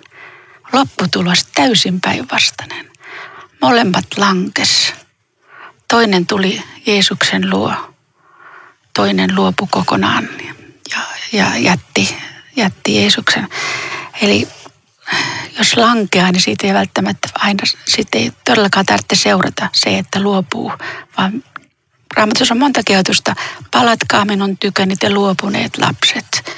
Lopputulos 0.74 1.46
täysin 1.56 2.02
päinvastainen. 2.02 2.92
Molemmat 3.62 4.06
lankes. 4.18 4.94
Toinen 5.88 6.26
tuli 6.26 6.64
Jeesuksen 6.86 7.50
luo, 7.50 7.74
toinen 8.96 9.36
luopu 9.36 9.68
kokonaan 9.72 10.30
ja, 10.92 11.00
ja 11.32 11.58
jätti 11.58 12.18
jätti 12.58 12.96
Jeesuksen. 12.96 13.48
Eli 14.22 14.48
jos 15.58 15.78
lankeaa, 15.78 16.32
niin 16.32 16.42
siitä 16.42 16.68
ei 16.68 16.74
välttämättä 16.74 17.30
aina, 17.36 17.64
siitä 17.86 18.18
ei 18.18 18.32
todellakaan 18.46 18.86
tarvitse 18.86 19.16
seurata 19.16 19.70
se, 19.74 19.98
että 19.98 20.22
luopuu, 20.22 20.72
vaan 21.18 21.44
Raamatussa 22.16 22.54
on 22.54 22.60
monta 22.60 22.82
kehotusta, 22.86 23.36
palatkaa 23.72 24.26
minun 24.26 24.58
tyköni 24.58 24.96
te 24.96 25.10
luopuneet 25.10 25.78
lapset. 25.78 26.52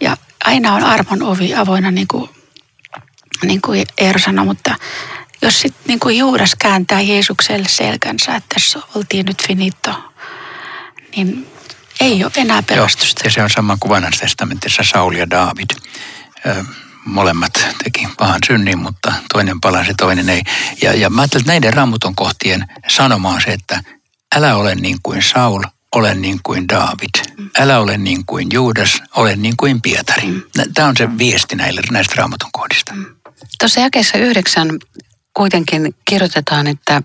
Ja 0.00 0.16
aina 0.44 0.74
on 0.74 0.84
armon 0.84 1.22
ovi 1.22 1.54
avoinna, 1.54 1.90
niin 1.90 2.08
kuin, 2.08 2.30
niin 3.42 3.60
kuin 3.62 3.86
Eero 3.98 4.18
sanoi, 4.18 4.44
mutta 4.46 4.74
jos 5.42 5.60
sitten 5.60 5.82
niin 5.86 6.00
kuin 6.00 6.18
Juudas 6.18 6.54
kääntää 6.58 7.00
Jeesukselle 7.00 7.68
selkänsä, 7.68 8.36
että 8.36 8.54
tässä 8.54 8.78
oltiin 8.94 9.26
nyt 9.26 9.46
finito, 9.46 9.94
niin 11.16 11.46
ei 12.00 12.24
ole 12.24 12.32
enää 12.36 12.62
pelastusta. 12.62 13.20
Joo, 13.20 13.26
ja 13.26 13.30
se 13.30 13.42
on 13.42 13.50
sama 13.50 13.76
kuin 13.80 13.90
vanhassa 13.90 14.20
testamentissa 14.20 14.82
Saul 14.82 15.12
ja 15.12 15.30
David. 15.30 15.70
Molemmat 17.04 17.52
teki 17.84 18.08
pahan 18.18 18.40
synnin, 18.46 18.78
mutta 18.78 19.12
toinen 19.32 19.60
palasi, 19.60 19.94
toinen 19.94 20.28
ei. 20.28 20.42
Ja, 20.82 20.94
ja 20.94 21.10
mä 21.10 21.20
ajattelen, 21.20 21.42
että 21.42 21.52
näiden 21.52 21.74
raamuton 21.74 22.14
kohtien 22.14 22.64
sanoma 22.88 23.30
on 23.30 23.40
se, 23.40 23.50
että 23.50 23.80
älä 24.36 24.56
ole 24.56 24.74
niin 24.74 24.98
kuin 25.02 25.22
Saul, 25.22 25.62
ole 25.94 26.14
niin 26.14 26.40
kuin 26.42 26.68
David. 26.68 27.48
Älä 27.58 27.78
ole 27.78 27.98
niin 27.98 28.26
kuin 28.26 28.48
Juudas, 28.52 29.02
ole 29.16 29.36
niin 29.36 29.56
kuin 29.56 29.82
Pietari. 29.82 30.26
Mm. 30.26 30.42
Tämä 30.74 30.88
on 30.88 30.96
se 30.96 31.18
viesti 31.18 31.56
näille, 31.56 31.80
näistä 31.90 32.14
raamuton 32.16 32.50
kohdista. 32.52 32.94
Mm. 32.94 33.06
Tuossa 33.58 33.80
jakeessa 33.80 34.18
yhdeksän 34.18 34.68
kuitenkin 35.34 35.94
kirjoitetaan, 36.04 36.66
että 36.66 37.02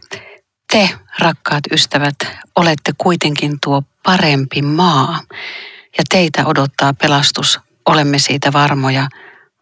te, 0.72 0.90
rakkaat 1.20 1.64
ystävät, 1.72 2.16
olette 2.56 2.92
kuitenkin 2.98 3.58
tuo 3.64 3.84
parempi 4.04 4.62
maa 4.62 5.20
ja 5.98 6.04
teitä 6.10 6.46
odottaa 6.46 6.94
pelastus. 6.94 7.60
Olemme 7.86 8.20
siitä 8.20 8.54
varmoja, 8.54 9.08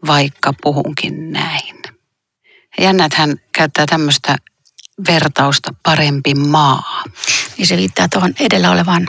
vaikka 0.07 0.53
puhunkin 0.61 1.31
näin. 1.31 1.75
Jännä, 2.79 3.05
että 3.05 3.17
hän 3.17 3.35
käyttää 3.51 3.85
tämmöistä 3.85 4.35
vertausta 5.07 5.73
parempi 5.83 6.33
maa. 6.33 7.03
Niin 7.57 7.67
se 7.67 7.77
viittaa 7.77 8.09
tuohon 8.09 8.33
edellä 8.39 8.71
olevan 8.71 9.07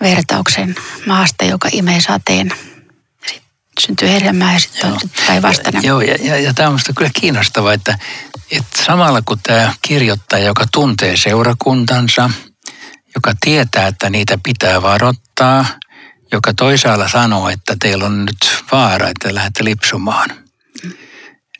vertauksen 0.00 0.74
maasta, 1.06 1.44
joka 1.44 1.68
imee 1.72 2.00
sateen. 2.00 2.52
Sitten 3.26 3.42
syntyy 3.80 4.08
hedelmää 4.08 4.52
ja 4.52 4.60
sitten 4.60 4.92
on 4.92 4.98
päinvastainen. 5.26 5.84
Joo, 5.84 6.00
ja, 6.00 6.16
ja, 6.20 6.40
ja 6.40 6.54
tämä 6.54 6.68
on 6.68 6.78
kyllä 6.96 7.10
kiinnostavaa, 7.20 7.72
että, 7.72 7.98
että 8.50 8.84
samalla 8.84 9.22
kun 9.22 9.38
tämä 9.42 9.74
kirjoittaja, 9.82 10.44
joka 10.44 10.64
tuntee 10.72 11.16
seurakuntansa– 11.16 12.30
joka 13.16 13.32
tietää, 13.40 13.86
että 13.86 14.10
niitä 14.10 14.38
pitää 14.42 14.82
varoittaa, 14.82 15.64
joka 16.32 16.54
toisaalla 16.54 17.08
sanoo, 17.08 17.48
että 17.48 17.76
teillä 17.80 18.04
on 18.06 18.24
nyt 18.24 18.64
vaara, 18.72 19.08
että 19.08 19.34
lähdette 19.34 19.64
lipsumaan. 19.64 20.30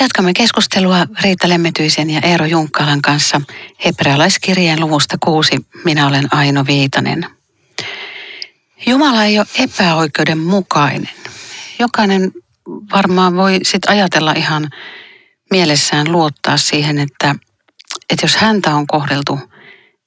Jatkamme 0.00 0.32
keskustelua 0.32 1.06
Riitta 1.22 1.48
Lemmetyisen 1.48 2.10
ja 2.10 2.20
Eero 2.20 2.46
Junkkalan 2.46 3.02
kanssa 3.02 3.40
hebrealaiskirjeen 3.84 4.80
luvusta 4.80 5.16
kuusi. 5.24 5.66
Minä 5.84 6.06
olen 6.06 6.34
Aino 6.34 6.64
Viitanen. 6.66 7.26
Jumala 8.86 9.24
ei 9.24 9.38
ole 9.38 9.46
epäoikeudenmukainen. 9.58 11.10
Jokainen 11.78 12.32
varmaan 12.68 13.36
voi 13.36 13.60
sitten 13.62 13.90
ajatella 13.90 14.32
ihan 14.32 14.70
mielessään 15.50 16.12
luottaa 16.12 16.56
siihen, 16.56 16.98
että, 16.98 17.34
että 18.10 18.24
jos 18.24 18.36
häntä 18.36 18.74
on 18.74 18.86
kohdeltu 18.86 19.38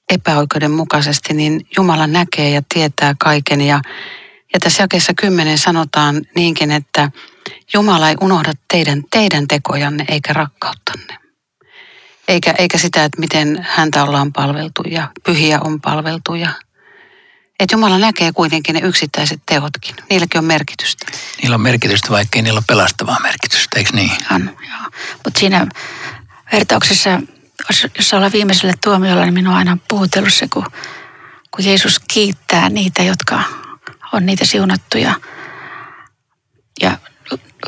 epäoikeudenmukaisesti, 0.08 1.34
niin 1.34 1.60
Jumala 1.76 2.06
näkee 2.06 2.50
ja 2.50 2.62
tietää 2.74 3.14
kaiken. 3.18 3.60
Ja, 3.60 3.80
ja 4.54 4.60
tässä 4.60 4.82
jakeessa 4.82 5.12
kymmenen 5.14 5.58
sanotaan 5.58 6.22
niinkin, 6.34 6.70
että 6.70 7.10
Jumala 7.74 8.08
ei 8.08 8.16
unohda 8.20 8.52
teidän, 8.72 9.02
teidän 9.10 9.48
tekojanne 9.48 10.04
eikä 10.08 10.32
rakkauttanne. 10.32 11.18
Eikä, 12.28 12.54
eikä 12.58 12.78
sitä, 12.78 13.04
että 13.04 13.20
miten 13.20 13.66
häntä 13.68 14.04
ollaan 14.04 14.32
palveltu 14.32 14.82
ja 14.90 15.08
pyhiä 15.26 15.60
on 15.60 15.80
palveltu 15.80 16.34
ja 16.34 16.50
Että 17.58 17.74
Jumala 17.74 17.98
näkee 17.98 18.32
kuitenkin 18.32 18.74
ne 18.74 18.80
yksittäiset 18.80 19.40
teotkin. 19.46 19.96
Niilläkin 20.10 20.38
on 20.38 20.44
merkitystä. 20.44 21.06
Niillä 21.42 21.54
on 21.54 21.60
merkitystä, 21.60 22.10
vaikkei 22.10 22.42
niillä 22.42 22.58
ole 22.58 22.64
pelastavaa 22.66 23.20
merkitystä, 23.20 23.78
eikö 23.78 23.90
niin? 23.92 24.12
On, 24.34 24.44
joo. 24.44 24.90
Mutta 25.24 25.40
siinä 25.40 25.66
vertauksessa, 26.52 27.10
jos 27.96 28.14
ollaan 28.14 28.32
viimeisellä 28.32 28.74
tuomiolla, 28.84 29.24
niin 29.24 29.34
minua 29.34 29.52
on 29.52 29.58
aina 29.58 29.78
puhutellut 29.88 30.34
se, 30.34 30.48
kun, 30.52 30.66
kun 31.50 31.64
Jeesus 31.64 32.00
kiittää 32.12 32.68
niitä, 32.68 33.02
jotka 33.02 33.42
on 34.12 34.26
niitä 34.26 34.44
siunattuja. 34.44 35.14
Ja 36.82 36.98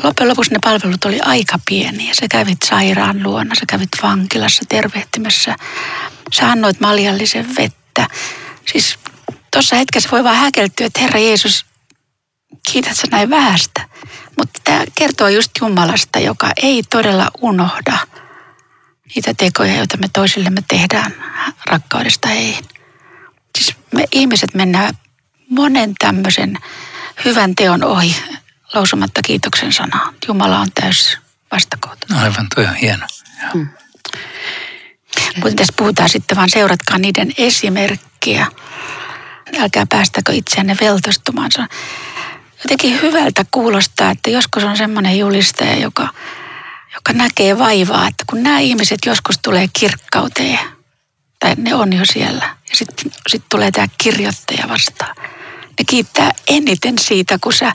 loppujen 0.03 0.29
lopuksi 0.29 0.51
ne 0.51 0.59
palvelut 0.63 1.05
oli 1.05 1.19
aika 1.21 1.59
pieniä. 1.65 2.13
Sä 2.13 2.27
kävit 2.29 2.57
sairaan 2.65 3.23
luona, 3.23 3.55
sä 3.55 3.65
kävit 3.67 3.89
vankilassa 4.03 4.63
tervehtimässä. 4.69 5.55
Sä 6.33 6.51
annoit 6.51 6.79
maljallisen 6.79 7.55
vettä. 7.55 8.07
Siis 8.71 8.99
tuossa 9.53 9.75
hetkessä 9.75 10.09
voi 10.11 10.23
vaan 10.23 10.35
häkeltyä, 10.35 10.85
että 10.85 10.99
Herra 10.99 11.19
Jeesus, 11.19 11.65
kiität 12.71 12.97
sä 12.97 13.07
näin 13.11 13.29
vähästä. 13.29 13.87
Mutta 14.37 14.61
tämä 14.63 14.83
kertoo 14.95 15.27
just 15.27 15.51
Jumalasta, 15.61 16.19
joka 16.19 16.51
ei 16.61 16.83
todella 16.83 17.31
unohda 17.41 17.97
niitä 19.15 19.33
tekoja, 19.33 19.75
joita 19.75 19.97
me 19.97 20.07
toisillemme 20.13 20.63
tehdään 20.67 21.13
rakkaudesta 21.65 22.27
heihin. 22.27 22.65
Siis 23.57 23.75
me 23.93 24.03
ihmiset 24.11 24.53
mennään 24.53 24.93
monen 25.49 25.93
tämmöisen 25.99 26.57
hyvän 27.25 27.55
teon 27.55 27.83
ohi 27.83 28.15
lausumatta 28.73 29.21
kiitoksen 29.25 29.73
sanaa. 29.73 30.13
Jumala 30.27 30.59
on 30.59 30.71
täys 30.81 31.17
vastakohta. 31.51 32.07
No 32.09 32.19
aivan, 32.19 32.47
toi 32.55 32.65
on 32.65 32.75
hieno. 32.75 33.07
Hmm. 33.53 33.67
Mutta 35.35 35.55
tässä 35.55 35.73
puhutaan 35.77 36.09
sitten 36.09 36.37
vaan 36.37 36.49
seuratkaa 36.49 36.97
niiden 36.97 37.31
esimerkkiä. 37.37 38.47
Älkää 39.59 39.85
päästäkö 39.89 40.33
itseänne 40.33 40.77
veltostumaan. 40.81 41.51
Se 41.51 41.61
on 41.61 41.67
jotenkin 42.63 43.01
hyvältä 43.01 43.45
kuulostaa, 43.51 44.11
että 44.11 44.29
joskus 44.29 44.63
on 44.63 44.77
semmoinen 44.77 45.19
julistaja, 45.19 45.75
joka, 45.75 46.09
joka 46.93 47.13
näkee 47.13 47.57
vaivaa, 47.57 48.07
että 48.07 48.23
kun 48.29 48.43
nämä 48.43 48.59
ihmiset 48.59 48.99
joskus 49.05 49.39
tulee 49.41 49.67
kirkkauteen, 49.79 50.59
tai 51.39 51.55
ne 51.57 51.75
on 51.75 51.93
jo 51.93 52.05
siellä, 52.05 52.55
ja 52.69 52.75
sitten 52.75 53.11
sit 53.27 53.43
tulee 53.49 53.71
tämä 53.71 53.87
kirjoittaja 54.03 54.69
vastaan. 54.69 55.15
Ne 55.79 55.85
kiittää 55.89 56.31
eniten 56.47 56.99
siitä, 56.99 57.37
kun 57.41 57.53
sä 57.53 57.73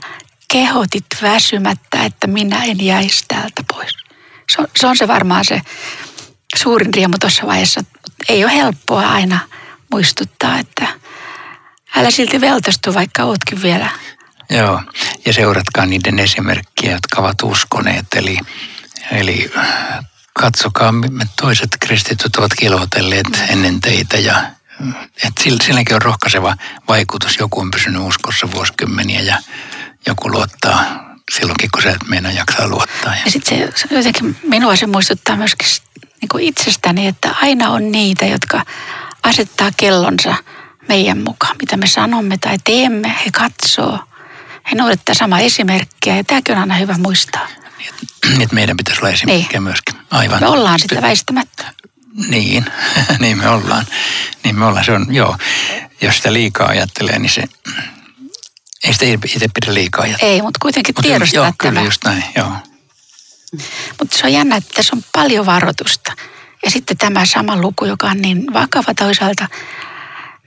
kehotit 0.51 1.05
väsymättä, 1.21 2.03
että 2.05 2.27
minä 2.27 2.63
en 2.63 2.85
jäisi 2.85 3.25
täältä 3.27 3.63
pois. 3.73 3.97
Se 4.51 4.61
on, 4.61 4.67
se 4.75 4.87
on 4.87 4.97
se 4.97 5.07
varmaan 5.07 5.45
se 5.45 5.61
suurin 6.55 6.93
riemu 6.93 7.17
tuossa 7.19 7.47
vaiheessa. 7.47 7.83
Ei 8.29 8.43
ole 8.43 8.55
helppoa 8.55 9.09
aina 9.09 9.39
muistuttaa, 9.91 10.59
että 10.59 10.87
älä 11.97 12.11
silti 12.11 12.41
veltostu, 12.41 12.93
vaikka 12.93 13.23
ootkin 13.23 13.61
vielä. 13.61 13.89
Joo, 14.49 14.81
ja 15.25 15.33
seuratkaa 15.33 15.85
niiden 15.85 16.19
esimerkkiä, 16.19 16.91
jotka 16.91 17.21
ovat 17.21 17.41
uskoneet. 17.43 18.05
Eli, 18.15 18.37
eli 19.11 19.51
katsokaa, 20.33 20.93
toiset 21.41 21.69
kristityt 21.79 22.35
ovat 22.35 22.51
kilvoitelleet 22.53 23.43
ennen 23.49 23.81
teitä 23.81 24.17
ja 24.17 24.43
että 25.23 25.43
silläkin 25.63 25.95
on 25.95 26.01
rohkaiseva 26.01 26.55
vaikutus. 26.87 27.37
Joku 27.39 27.59
on 27.59 27.71
pysynyt 27.71 28.01
uskossa 28.01 28.51
vuosikymmeniä 28.51 29.21
ja 29.21 29.37
joku 30.07 30.31
luottaa 30.31 30.83
silloinkin, 31.31 31.69
kun 31.73 31.81
sä 31.81 31.89
et 31.89 32.07
meinaa 32.07 32.31
jaksaa 32.31 32.67
luottaa. 32.67 33.15
Ja, 33.15 33.21
ja 33.25 33.31
sitten 33.31 33.71
se, 33.75 33.95
jotenkin 33.95 34.37
minua 34.43 34.75
se 34.75 34.87
muistuttaa 34.87 35.35
myöskin 35.35 35.67
niin 36.21 36.29
kuin 36.31 36.43
itsestäni, 36.43 37.07
että 37.07 37.35
aina 37.41 37.69
on 37.69 37.91
niitä, 37.91 38.25
jotka 38.25 38.65
asettaa 39.23 39.71
kellonsa 39.77 40.35
meidän 40.87 41.17
mukaan. 41.17 41.55
Mitä 41.61 41.77
me 41.77 41.87
sanomme 41.87 42.37
tai 42.37 42.57
teemme, 42.63 43.15
he 43.25 43.31
katsoo. 43.31 43.99
He 44.71 44.75
noudattaa 44.75 45.15
samaa 45.15 45.39
esimerkkiä 45.39 46.17
ja 46.17 46.23
tämäkin 46.23 46.55
on 46.55 46.61
aina 46.61 46.75
hyvä 46.75 46.97
muistaa. 46.97 47.47
Niin, 48.29 48.41
että 48.41 48.55
meidän 48.55 48.77
pitäisi 48.77 49.01
olla 49.01 49.09
esimerkkiä 49.09 49.49
niin. 49.51 49.63
myöskin. 49.63 49.95
Aivan. 50.11 50.39
Me 50.39 50.47
ollaan 50.47 50.79
sitä 50.79 51.01
väistämättä. 51.01 51.73
Niin, 52.27 52.65
niin 53.19 53.37
me 53.37 53.49
ollaan. 53.49 53.85
Niin 54.43 54.59
me 54.59 54.65
ollaan. 54.65 54.85
Se 54.85 54.91
on, 54.91 55.05
joo. 55.09 55.37
Jos 56.01 56.17
sitä 56.17 56.33
liikaa 56.33 56.67
ajattelee, 56.67 57.19
niin 57.19 57.29
se, 57.29 57.43
ei 58.83 58.93
sitä 58.93 59.05
itse 59.05 59.47
pidä 59.53 59.73
liikaa 59.73 60.03
ajatella. 60.03 60.33
Ei, 60.33 60.41
mutta 60.41 60.57
kuitenkin 60.61 60.95
mutta 60.95 61.07
tiedostaa 61.07 61.43
joo, 61.43 61.53
kyllä 61.57 61.81
just 61.81 62.03
näin, 62.03 62.23
joo. 62.35 62.51
Mutta 63.99 64.17
se 64.17 64.25
on 64.25 64.33
jännä, 64.33 64.55
että 64.55 64.73
tässä 64.75 64.95
on 64.95 65.03
paljon 65.15 65.45
varoitusta. 65.45 66.13
Ja 66.65 66.71
sitten 66.71 66.97
tämä 66.97 67.25
sama 67.25 67.57
luku, 67.61 67.85
joka 67.85 68.07
on 68.07 68.17
niin 68.17 68.53
vakava 68.53 68.93
toisaalta, 68.93 69.47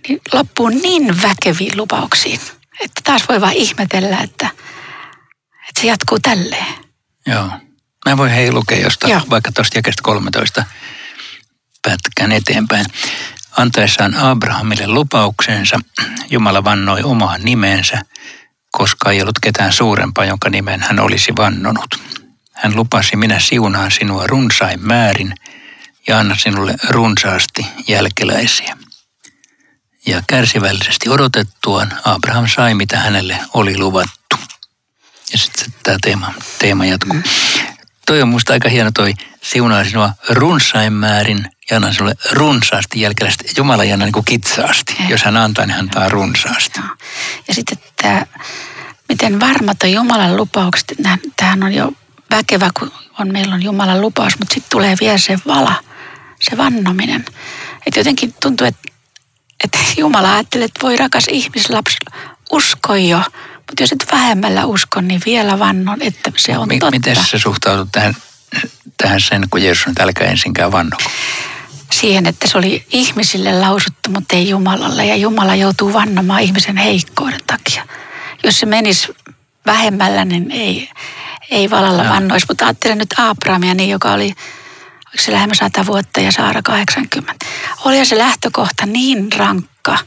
niin 0.08 0.20
loppuu 0.32 0.68
niin 0.68 1.22
väkeviin 1.22 1.76
lupauksiin, 1.76 2.40
että 2.80 3.00
taas 3.04 3.22
voi 3.28 3.40
vaan 3.40 3.52
ihmetellä, 3.52 4.18
että, 4.18 4.50
että 5.68 5.80
se 5.80 5.86
jatkuu 5.86 6.18
tälleen. 6.18 6.74
Joo. 7.26 7.50
Mä 8.08 8.16
voin 8.16 8.30
hei 8.32 8.52
lukea 8.52 8.78
jostain, 8.78 9.10
Joo. 9.10 9.22
vaikka 9.30 9.52
tuosta 9.52 9.78
jakeesta 9.78 10.02
13 10.02 10.64
pätkän 11.82 12.32
eteenpäin. 12.32 12.86
Antaessaan 13.56 14.14
Abrahamille 14.14 14.86
lupauksensa, 14.86 15.80
Jumala 16.30 16.64
vannoi 16.64 17.02
omaan 17.02 17.40
nimensä, 17.44 18.02
koska 18.70 19.10
ei 19.10 19.22
ollut 19.22 19.38
ketään 19.42 19.72
suurempaa, 19.72 20.24
jonka 20.24 20.50
nimen 20.50 20.80
hän 20.80 21.00
olisi 21.00 21.32
vannonut. 21.36 22.00
Hän 22.52 22.76
lupasi, 22.76 23.16
minä 23.16 23.40
siunaan 23.40 23.90
sinua 23.90 24.26
runsain 24.26 24.86
määrin 24.86 25.34
ja 26.08 26.18
anna 26.18 26.36
sinulle 26.36 26.74
runsaasti 26.88 27.66
jälkeläisiä. 27.88 28.76
Ja 30.06 30.22
kärsivällisesti 30.26 31.08
odotettuaan 31.08 31.92
Abraham 32.04 32.48
sai, 32.48 32.74
mitä 32.74 32.98
hänelle 32.98 33.38
oli 33.54 33.78
luvattu. 33.78 34.36
Ja 35.32 35.38
sitten 35.38 35.74
tämä 35.82 35.96
teema, 36.02 36.34
teema 36.58 36.86
jatkuu. 36.86 37.14
Mm. 37.14 37.22
Toi 38.06 38.22
on 38.22 38.28
musta 38.28 38.52
aika 38.52 38.68
hieno 38.68 38.90
toi 38.94 39.14
siunaa 39.42 39.84
sinua 39.84 40.12
runsain 40.28 40.92
määrin 40.92 41.46
ja 41.70 41.76
annan 41.76 41.94
sinulle 41.94 42.14
runsaasti 42.32 43.00
jälkeläisesti. 43.00 43.44
Jumala 43.56 43.82
ei 43.82 43.92
anna 43.92 44.04
niin 44.04 44.12
kuin 44.12 44.24
kitsaasti. 44.24 44.96
Ja. 45.00 45.08
Jos 45.08 45.22
hän 45.22 45.36
antaa, 45.36 45.66
niin 45.66 45.74
hän 45.74 45.80
antaa 45.80 46.08
runsaasti. 46.08 46.80
Ja, 47.48 47.54
sitten 47.54 47.78
tämä, 48.02 48.26
miten 49.08 49.40
varmat 49.40 49.82
on 49.82 49.92
Jumalan 49.92 50.36
lupaukset. 50.36 50.92
Tämähän 51.36 51.62
on 51.62 51.74
jo 51.74 51.92
väkevä, 52.30 52.70
kun 52.78 52.92
on, 53.18 53.32
meillä 53.32 53.54
on 53.54 53.62
Jumalan 53.62 54.00
lupaus, 54.00 54.38
mutta 54.38 54.54
sitten 54.54 54.70
tulee 54.70 54.96
vielä 55.00 55.18
se 55.18 55.38
vala, 55.46 55.74
se 56.40 56.56
vannominen. 56.56 57.24
Että 57.86 58.00
jotenkin 58.00 58.34
tuntuu, 58.42 58.66
että, 58.66 58.92
että 59.64 59.78
Jumala 59.96 60.34
ajattelee, 60.34 60.64
että 60.64 60.82
voi 60.82 60.96
rakas 60.96 61.24
ihmislapsi, 61.30 61.96
usko 62.52 62.94
jo. 62.94 63.22
Mutta 63.56 63.82
jos 63.82 63.92
et 63.92 64.06
vähemmällä 64.12 64.64
usko, 64.64 65.00
niin 65.00 65.20
vielä 65.26 65.58
vannon, 65.58 66.02
että 66.02 66.32
se 66.36 66.58
on 66.58 66.68
totta. 66.68 66.90
Miten 66.90 67.16
se 67.16 67.38
suhtaudut 67.38 67.88
tähän, 67.92 68.16
tähän 68.96 69.20
sen, 69.20 69.46
kun 69.50 69.62
Jeesus 69.62 69.86
on 69.86 69.94
älkää 70.00 70.28
ensinkään 70.28 70.72
vannoko? 70.72 71.02
Siihen, 71.92 72.26
että 72.26 72.48
se 72.48 72.58
oli 72.58 72.86
ihmisille 72.92 73.60
lausuttu, 73.60 74.10
mutta 74.10 74.36
ei 74.36 74.48
Jumalalle. 74.48 75.06
Ja 75.06 75.16
Jumala 75.16 75.54
joutuu 75.54 75.92
vannomaan 75.92 76.42
ihmisen 76.42 76.76
heikkouden 76.76 77.40
takia. 77.46 77.86
Jos 78.44 78.60
se 78.60 78.66
menisi 78.66 79.08
vähemmällä, 79.66 80.24
niin 80.24 80.50
ei, 80.50 80.90
ei 81.50 81.70
valalla 81.70 82.02
no. 82.02 82.10
vannoisi. 82.10 82.46
Mutta 82.48 82.64
ajattelen 82.66 82.98
nyt 82.98 83.14
Abrahamia, 83.16 83.74
niin, 83.74 83.90
joka 83.90 84.12
oli 84.12 84.34
oliko 85.10 85.24
se 85.24 85.32
lähemmä 85.32 85.54
100 85.54 85.86
vuotta 85.86 86.20
ja 86.20 86.32
Saara 86.32 86.62
80. 86.62 87.46
Oli 87.84 88.04
se 88.04 88.18
lähtökohta 88.18 88.86
niin 88.86 89.32
rankka, 89.32 89.98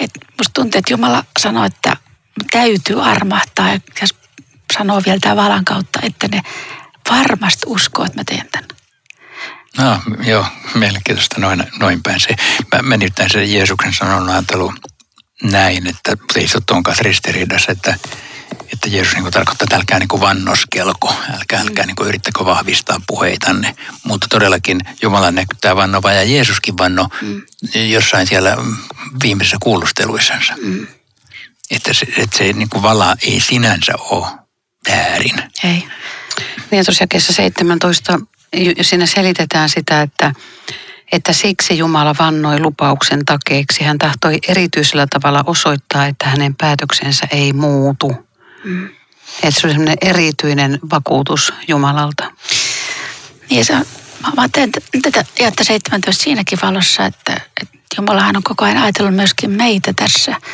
että 0.00 0.20
musta 0.38 0.52
tuntuu, 0.54 0.78
että 0.78 0.92
Jumala 0.92 1.24
sanoi, 1.40 1.66
että 1.66 1.96
täytyy 2.50 3.04
armahtaa 3.04 3.68
ja 3.68 3.78
sanoo 4.76 5.02
vielä 5.06 5.18
tämän 5.20 5.36
valan 5.36 5.64
kautta, 5.64 5.98
että 6.02 6.28
ne 6.28 6.42
varmasti 7.10 7.62
uskoo, 7.66 8.04
että 8.04 8.18
mä 8.20 8.24
teen 8.24 8.48
tämän. 8.52 8.68
No 9.78 10.00
joo, 10.24 10.46
mielenkiintoista 10.74 11.40
noin, 11.40 11.64
noin 11.80 12.02
päin 12.02 12.20
se. 12.20 12.36
Mä, 12.72 12.82
mä 12.82 12.96
nyt 12.96 13.12
se 13.32 13.44
Jeesuksen 13.44 13.94
sanon 13.94 14.28
ajattelu 14.28 14.74
näin, 15.42 15.86
että 15.86 16.16
ei 16.36 16.48
se 16.48 16.58
ristiriidassa, 17.00 17.72
että, 17.72 17.96
että 18.72 18.88
Jeesus 18.88 19.14
niin 19.14 19.32
tarkoittaa, 19.32 19.64
että 19.64 19.76
älkää 19.76 19.98
niin 19.98 20.20
vannoskelko, 20.20 21.14
älkää, 21.34 21.60
älkää 21.60 21.86
niin 21.86 21.96
yrittäkö 22.06 22.44
vahvistaa 22.44 23.00
puheitanne. 23.06 23.76
Mutta 24.04 24.26
todellakin 24.30 24.80
Jumala 25.02 25.30
näkyttää 25.30 25.76
vannova 25.76 26.12
ja 26.12 26.22
Jeesuskin 26.22 26.78
vanno 26.78 27.08
mm. 27.22 27.42
jossain 27.74 28.26
siellä 28.26 28.56
viimeisessä 29.22 29.56
kuulusteluissansa. 29.62 30.54
Mm. 30.62 30.86
Että 31.70 31.94
se, 31.94 32.06
että 32.16 32.38
se 32.38 32.52
niin 32.52 32.68
kuin 32.68 32.82
vala 32.82 33.16
ei 33.22 33.40
sinänsä 33.40 33.92
ole 33.98 34.26
väärin. 34.88 35.42
Ei. 35.64 35.84
Niin 36.70 36.84
tuossa 36.84 37.04
17 37.32 38.20
siinä 38.82 39.06
selitetään 39.06 39.68
sitä, 39.68 40.02
että, 40.02 40.32
että 41.12 41.32
siksi 41.32 41.78
Jumala 41.78 42.14
vannoi 42.18 42.60
lupauksen 42.60 43.24
takeeksi. 43.24 43.84
Hän 43.84 43.98
tahtoi 43.98 44.38
erityisellä 44.48 45.06
tavalla 45.10 45.42
osoittaa, 45.46 46.06
että 46.06 46.28
hänen 46.28 46.54
päätöksensä 46.54 47.26
ei 47.30 47.52
muutu. 47.52 48.31
Mm. 48.64 48.88
Että 49.42 49.60
se 49.60 49.66
oli 49.66 49.74
sellainen 49.74 49.98
erityinen 50.00 50.78
vakuutus 50.90 51.52
Jumalalta. 51.68 52.32
Niin 53.50 53.64
se 53.64 53.76
on, 53.76 53.84
mä 54.36 54.48
teen 54.52 54.72
tätä 55.02 55.24
jättä 55.40 55.64
17 55.64 56.24
siinäkin 56.24 56.58
valossa, 56.62 57.06
että, 57.06 57.32
että 57.62 57.76
Jumalahan 57.96 58.36
on 58.36 58.42
koko 58.42 58.64
ajan 58.64 58.78
ajatellut 58.78 59.14
myöskin 59.14 59.50
meitä 59.50 59.92
tässä– 59.96 60.36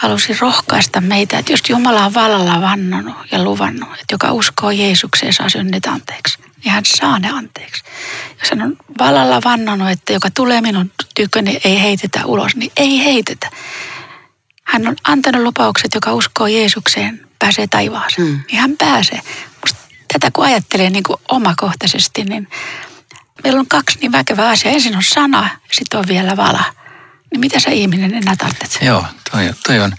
halusin 0.00 0.36
rohkaista 0.40 1.00
meitä, 1.00 1.38
että 1.38 1.52
jos 1.52 1.60
Jumala 1.68 2.04
on 2.04 2.14
vallalla 2.14 2.60
vannonut 2.60 3.14
ja 3.32 3.44
luvannut, 3.44 3.88
että 3.88 4.14
joka 4.14 4.32
uskoo 4.32 4.70
Jeesukseen 4.70 5.32
saa 5.32 5.48
synnit 5.48 5.86
anteeksi, 5.86 6.38
niin 6.64 6.72
hän 6.72 6.84
saa 6.86 7.18
ne 7.18 7.30
anteeksi. 7.30 7.84
Jos 8.40 8.50
hän 8.50 8.62
on 8.62 8.76
vallalla 8.98 9.40
vannonut, 9.44 9.90
että 9.90 10.12
joka 10.12 10.30
tulee 10.30 10.60
minun 10.60 10.90
tyköni 11.14 11.60
ei 11.64 11.82
heitetä 11.82 12.26
ulos, 12.26 12.56
niin 12.56 12.72
ei 12.76 13.04
heitetä. 13.04 13.50
Hän 14.66 14.88
on 14.88 14.96
antanut 15.04 15.42
lupaukset, 15.42 15.94
joka 15.94 16.12
uskoo 16.12 16.46
Jeesukseen, 16.46 17.26
pääsee 17.38 17.66
taivaaseen. 17.66 18.28
Mm. 18.28 18.40
Niin 18.50 18.60
hän 18.60 18.76
pääsee. 18.78 19.20
Musta 19.60 19.78
tätä 20.12 20.30
kun 20.32 20.44
ajattelee 20.44 20.90
niin 20.90 21.02
kuin 21.02 21.16
omakohtaisesti, 21.28 22.24
niin 22.24 22.48
meillä 23.44 23.60
on 23.60 23.66
kaksi 23.68 23.98
niin 23.98 24.12
väkevää 24.12 24.48
asiaa. 24.48 24.74
Ensin 24.74 24.96
on 24.96 25.02
sana 25.02 25.42
ja 25.42 25.58
sitten 25.72 26.00
on 26.00 26.08
vielä 26.08 26.36
vala. 26.36 26.64
Niin 27.30 27.40
mitä 27.40 27.60
sä 27.60 27.70
ihminen 27.70 28.14
enää 28.14 28.36
tarvitset? 28.36 28.82
Joo, 28.82 29.04
toi, 29.30 29.50
toi 29.66 29.78
on 29.80 29.92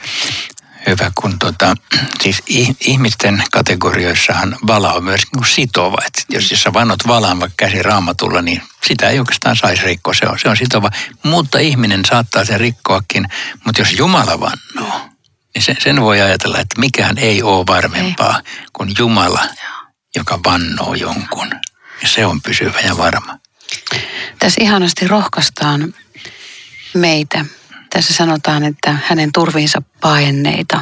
hyvä, 0.88 1.12
kun 1.16 1.40
tota, 1.40 1.76
siis 2.22 2.44
ihmisten 2.80 3.44
kategorioissahan 3.52 4.58
vala 4.68 4.94
on 4.94 5.04
myös 5.04 5.22
niin 5.36 5.46
sitova. 5.46 5.98
Et 6.08 6.26
jos, 6.30 6.52
jos 6.52 6.64
sä 6.64 6.74
vannot 6.74 7.08
valaan 7.08 7.40
vaikka 7.40 7.56
käsi 7.58 7.84
raamatulla, 7.84 8.42
niin 8.42 8.62
sitä 8.88 9.10
ei 9.10 9.20
oikeastaan 9.20 9.56
saisi 9.56 9.84
rikkoa. 9.84 10.14
Se 10.14 10.26
on, 10.26 10.40
se 10.40 10.50
on 10.50 10.58
sitova. 10.58 10.90
Mutta 11.24 11.60
ihminen 11.60 12.06
saattaa 12.06 12.46
sen 12.46 12.60
rikkoakin. 12.60 13.28
Mutta 13.66 13.82
jos 13.82 13.94
Jumala 13.94 14.40
vannoo, 14.40 15.10
niin 15.56 15.62
sen, 15.62 15.76
sen 15.84 16.02
voi 16.02 16.22
ajatella, 16.22 16.60
että 16.60 16.80
mikään 16.80 17.18
ei 17.18 17.44
ole 17.44 17.66
varmempaa 17.68 18.42
ei. 18.46 18.66
kuin 18.74 18.94
Jumala, 18.98 19.48
joka 20.16 20.40
vannoo 20.46 20.94
jonkun. 20.94 21.52
Ja 22.02 22.08
se 22.08 22.26
on 22.26 22.42
pysyvä 22.42 22.80
ja 22.80 22.98
varma. 22.98 23.38
Tässä 24.40 24.62
ihanasti 24.64 25.08
rohkaistaan 25.08 25.94
meitä. 26.94 27.46
Tässä 27.94 28.14
sanotaan, 28.14 28.64
että 28.64 28.98
hänen 29.08 29.32
turviinsa 29.32 29.82
paenneita. 30.02 30.82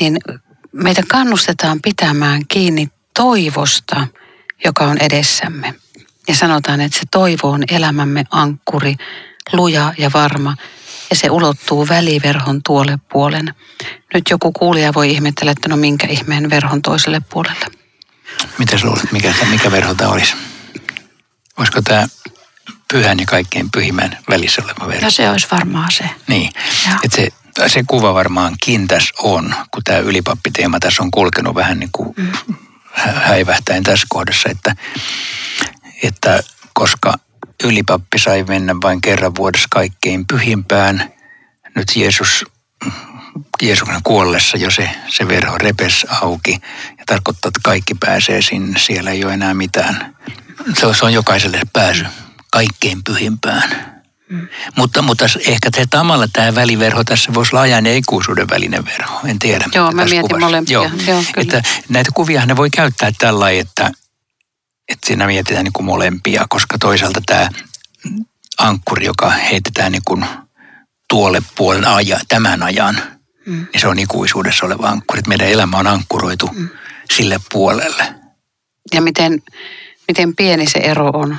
Niin 0.00 0.18
meitä 0.72 1.02
kannustetaan 1.08 1.78
pitämään 1.82 2.42
kiinni 2.48 2.88
toivosta, 3.14 4.06
joka 4.64 4.84
on 4.84 4.98
edessämme. 4.98 5.74
Ja 6.28 6.34
sanotaan, 6.34 6.80
että 6.80 6.98
se 6.98 7.04
toivo 7.10 7.50
on 7.50 7.64
elämämme 7.70 8.24
ankkuri, 8.30 8.96
luja 9.52 9.94
ja 9.98 10.10
varma, 10.14 10.56
ja 11.10 11.16
se 11.16 11.30
ulottuu 11.30 11.88
väliverhon 11.88 12.60
tuolle 12.62 12.98
puolen. 13.12 13.54
Nyt 14.14 14.24
joku 14.30 14.52
kuulija 14.52 14.94
voi 14.94 15.10
ihmetellä, 15.10 15.52
että 15.52 15.68
no 15.68 15.76
minkä 15.76 16.06
ihmeen 16.06 16.50
verhon 16.50 16.82
toiselle 16.82 17.20
puolelle. 17.32 17.66
Miten 18.58 18.78
luulet, 18.84 19.12
mikä, 19.12 19.34
mikä 19.50 19.70
verho 19.70 19.94
tämä 19.94 20.10
olisi? 20.10 20.34
Olisiko 21.56 21.82
tämä 21.82 22.06
pyhän 22.92 23.18
ja 23.20 23.26
kaikkein 23.26 23.70
pyhimmän 23.70 24.18
välissä 24.30 24.62
oleva 24.64 24.88
verho? 24.88 25.04
No 25.04 25.10
se 25.10 25.30
olisi 25.30 25.46
varmaan 25.50 25.92
se. 25.92 26.10
Niin, 26.28 26.50
että 27.04 27.16
se, 27.16 27.28
se 27.66 27.84
kuva 27.86 28.14
varmaankin 28.14 28.88
tässä 28.88 29.14
on, 29.18 29.54
kun 29.70 29.84
tämä 29.84 29.98
ylipappiteema 29.98 30.80
tässä 30.80 31.02
on 31.02 31.10
kulkenut 31.10 31.54
vähän 31.54 31.78
niin 31.78 31.90
kuin 31.92 32.14
mm. 32.16 32.32
häivähtäen 33.14 33.82
tässä 33.82 34.06
kohdassa, 34.08 34.48
että, 34.48 34.76
että 36.02 36.42
koska 36.72 37.14
ylipappi 37.64 38.18
sai 38.18 38.44
mennä 38.44 38.74
vain 38.82 39.00
kerran 39.00 39.34
vuodessa 39.34 39.68
kaikkein 39.70 40.26
pyhimpään, 40.26 41.12
nyt 41.74 41.96
Jeesus 41.96 42.44
Jeesuksen 43.62 44.02
kuollessa 44.02 44.56
jo 44.56 44.70
se, 44.70 44.90
se 45.08 45.28
verho 45.28 45.58
repes 45.58 46.06
auki 46.20 46.60
ja 46.98 47.04
tarkoittaa, 47.06 47.48
että 47.48 47.60
kaikki 47.62 47.94
pääsee 47.94 48.42
sinne. 48.42 48.78
Siellä 48.78 49.10
ei 49.10 49.24
ole 49.24 49.34
enää 49.34 49.54
mitään. 49.54 50.16
Se 50.74 51.04
on 51.04 51.12
jokaiselle 51.12 51.60
pääsy 51.72 52.06
kaikkein 52.54 53.04
pyhimpään. 53.04 53.94
Mm. 54.28 54.48
Mutta, 54.76 55.02
mutta 55.02 55.24
ehkä 55.46 55.70
te 55.70 55.86
tamalla 55.90 56.28
tämä 56.32 56.54
väliverho 56.54 57.04
tässä 57.04 57.34
voisi 57.34 57.50
olla 57.52 57.60
ajan 57.60 57.86
ja 57.86 57.96
ikuisuuden 57.96 58.48
välinen 58.48 58.84
verho. 58.84 59.20
En 59.24 59.38
tiedä. 59.38 59.64
Joo, 59.74 59.92
mä 59.92 60.04
mietin 60.04 60.20
kuvassa. 60.22 60.46
molempia. 60.46 60.72
Joo, 60.72 60.90
Joo 61.06 61.22
että 61.36 61.62
näitä 61.88 62.10
kuvia 62.14 62.46
ne 62.46 62.56
voi 62.56 62.70
käyttää 62.70 63.12
tällä 63.18 63.50
että, 63.50 63.90
että 64.88 65.06
siinä 65.06 65.26
mietitään 65.26 65.64
niin 65.64 65.72
kuin 65.72 65.86
molempia, 65.86 66.46
koska 66.48 66.78
toisaalta 66.78 67.20
tämä 67.26 67.48
ankkuri, 68.58 69.06
joka 69.06 69.30
heitetään 69.30 69.92
niin 69.92 70.02
kuin 70.04 70.26
tuolle 71.08 71.42
puolen 71.56 71.86
ajan, 71.86 72.20
tämän 72.28 72.62
ajan– 72.62 73.02
Mm. 73.46 73.66
Ja 73.74 73.80
se 73.80 73.88
on 73.88 73.98
ikuisuudessa 73.98 74.66
oleva 74.66 74.88
ankkuri. 74.88 75.18
Että 75.18 75.28
meidän 75.28 75.48
elämä 75.48 75.76
on 75.76 75.86
ankkuroitu 75.86 76.50
mm. 76.52 76.68
sille 77.10 77.40
puolelle. 77.52 78.14
Ja 78.94 79.02
miten, 79.02 79.42
miten 80.08 80.36
pieni 80.36 80.66
se 80.66 80.78
ero 80.78 81.10
on. 81.10 81.38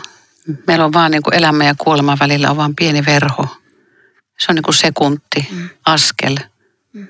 Meillä 0.67 0.86
on 0.86 0.93
vaan 0.93 1.12
niin 1.12 1.23
kuin 1.23 1.34
elämä 1.34 1.65
ja 1.65 1.75
kuolema 1.77 2.17
välillä 2.19 2.51
on 2.51 2.58
vaan 2.58 2.75
pieni 2.75 3.05
verho. 3.05 3.47
Se 4.39 4.45
on 4.49 4.55
niin 4.55 4.63
kuin 4.63 4.75
sekunti, 4.75 5.47
mm. 5.51 5.69
askel, 5.86 6.38
mm. 6.93 7.08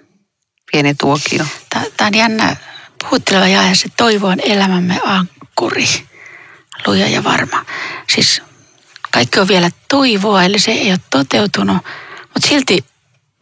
pieni 0.72 0.96
tuokio. 0.96 1.46
Tämä 1.70 2.08
on 2.08 2.14
jännä 2.14 2.56
puhutteleva 3.04 3.48
jae, 3.48 3.76
se 3.76 3.90
toivo 3.98 4.28
on 4.28 4.40
elämämme 4.40 5.00
ankkuri, 5.06 5.88
luja 6.88 7.08
ja 7.08 7.24
varma. 7.24 7.66
Siis 8.16 8.42
kaikki 9.12 9.40
on 9.40 9.48
vielä 9.48 9.70
toivoa, 9.90 10.44
eli 10.44 10.60
se 10.60 10.72
ei 10.72 10.90
ole 10.90 11.00
toteutunut, 11.10 11.78
mutta 12.34 12.48
silti 12.50 12.86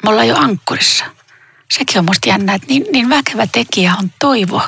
me 0.03 0.10
ollaan 0.10 0.27
jo 0.27 0.38
ankkurissa– 0.38 1.06
sekin 1.77 1.99
on 1.99 2.06
musta 2.06 2.29
jännä, 2.29 2.53
että 2.53 2.67
niin, 2.67 2.86
niin 2.91 3.10
väkevä 3.10 3.47
tekijä 3.47 3.95
on 3.99 4.12
toivo, 4.19 4.62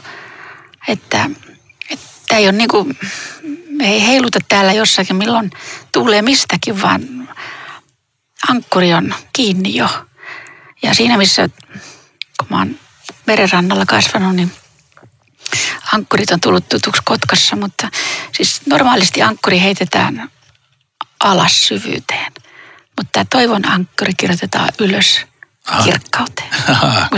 että, 0.87 1.29
että 1.89 2.37
ei 2.37 2.45
ole 2.45 2.51
niin 2.51 2.69
kuin, 2.69 2.97
me 3.75 3.87
ei 3.87 4.07
heiluta 4.07 4.39
täällä 4.47 4.73
jossakin 4.73 5.15
milloin 5.15 5.51
tulee 5.91 6.21
mistäkin, 6.21 6.81
vaan 6.81 7.29
ankkuri 8.49 8.93
on 8.93 9.15
kiinni 9.33 9.75
jo. 9.75 9.89
Ja 10.81 10.93
siinä 10.93 11.17
missä, 11.17 11.49
kun 12.39 12.47
mä 12.49 12.57
oon 12.57 12.79
merenrannalla 13.27 13.85
kasvanut, 13.85 14.35
niin 14.35 14.51
ankkurit 15.93 16.31
on 16.31 16.41
tullut 16.41 16.69
tutuksi 16.69 17.01
Kotkassa, 17.05 17.55
mutta 17.55 17.89
siis 18.31 18.61
normaalisti 18.65 19.21
ankkuri 19.21 19.61
heitetään 19.61 20.31
alas 21.19 21.67
syvyyteen. 21.67 22.31
Mutta 22.97 23.09
tämä 23.11 23.25
toivon 23.29 23.65
ankkuri 23.65 24.13
kirjoitetaan 24.17 24.69
ylös 24.79 25.21
Aha. 25.67 25.83
kirkkauteen. 25.83 26.49
Aha. 26.69 27.09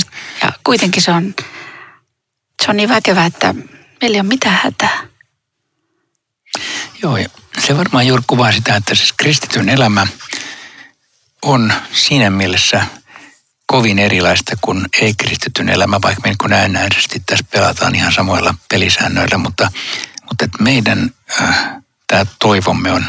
Ja 0.44 0.52
kuitenkin 0.64 1.04
se 1.04 1.12
on, 1.12 1.36
se 2.64 2.72
on 2.72 2.78
niin 2.78 2.90
väkevä, 2.90 3.26
että 3.26 3.54
meillä 4.02 4.16
ei 4.16 4.22
ole 4.22 4.28
mitään 4.28 4.60
hätää. 4.64 5.07
Joo, 7.04 7.18
ja 7.18 7.30
se 7.60 7.78
varmaan 7.78 8.08
juuri 8.08 8.24
kuvaa 8.28 8.52
sitä, 8.52 8.76
että 8.76 8.96
siis 8.96 9.14
kristityn 9.14 9.70
elämä 9.70 10.08
on 11.42 11.74
siinä 11.94 12.30
mielessä 12.30 12.86
kovin 13.66 14.00
erilaista 14.00 14.56
kuin 14.62 14.86
ei-kristityn 15.02 15.70
elämä, 15.70 16.00
vaikka 16.02 16.22
me 16.22 16.30
niin 16.30 16.50
näennäisesti 16.50 17.22
tässä 17.26 17.46
pelataan 17.52 17.96
ihan 17.96 18.14
samoilla 18.14 18.54
pelisäännöillä, 18.70 19.38
mutta, 19.38 19.72
mutta 20.22 20.46
että 20.46 20.64
meidän 20.64 21.12
äh, 21.42 21.68
tämä 22.08 22.26
toivomme 22.40 22.92
on 22.92 23.06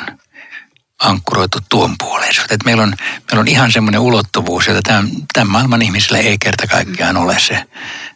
ankkuroitu 0.98 1.58
tuon 1.68 1.94
puoleisuuteen. 1.98 2.54
Että 2.54 2.64
meillä 2.64 2.82
on, 2.82 2.94
meillä 2.98 3.40
on 3.40 3.48
ihan 3.48 3.72
semmoinen 3.72 4.00
ulottuvuus, 4.00 4.66
jota 4.66 4.82
tämän, 4.82 5.10
tämän 5.32 5.50
maailman 5.50 5.82
ihmisille 5.82 6.18
ei 6.18 6.38
kerta 6.38 6.66
kaikkiaan 6.66 7.16
ole 7.16 7.38
se 7.38 7.64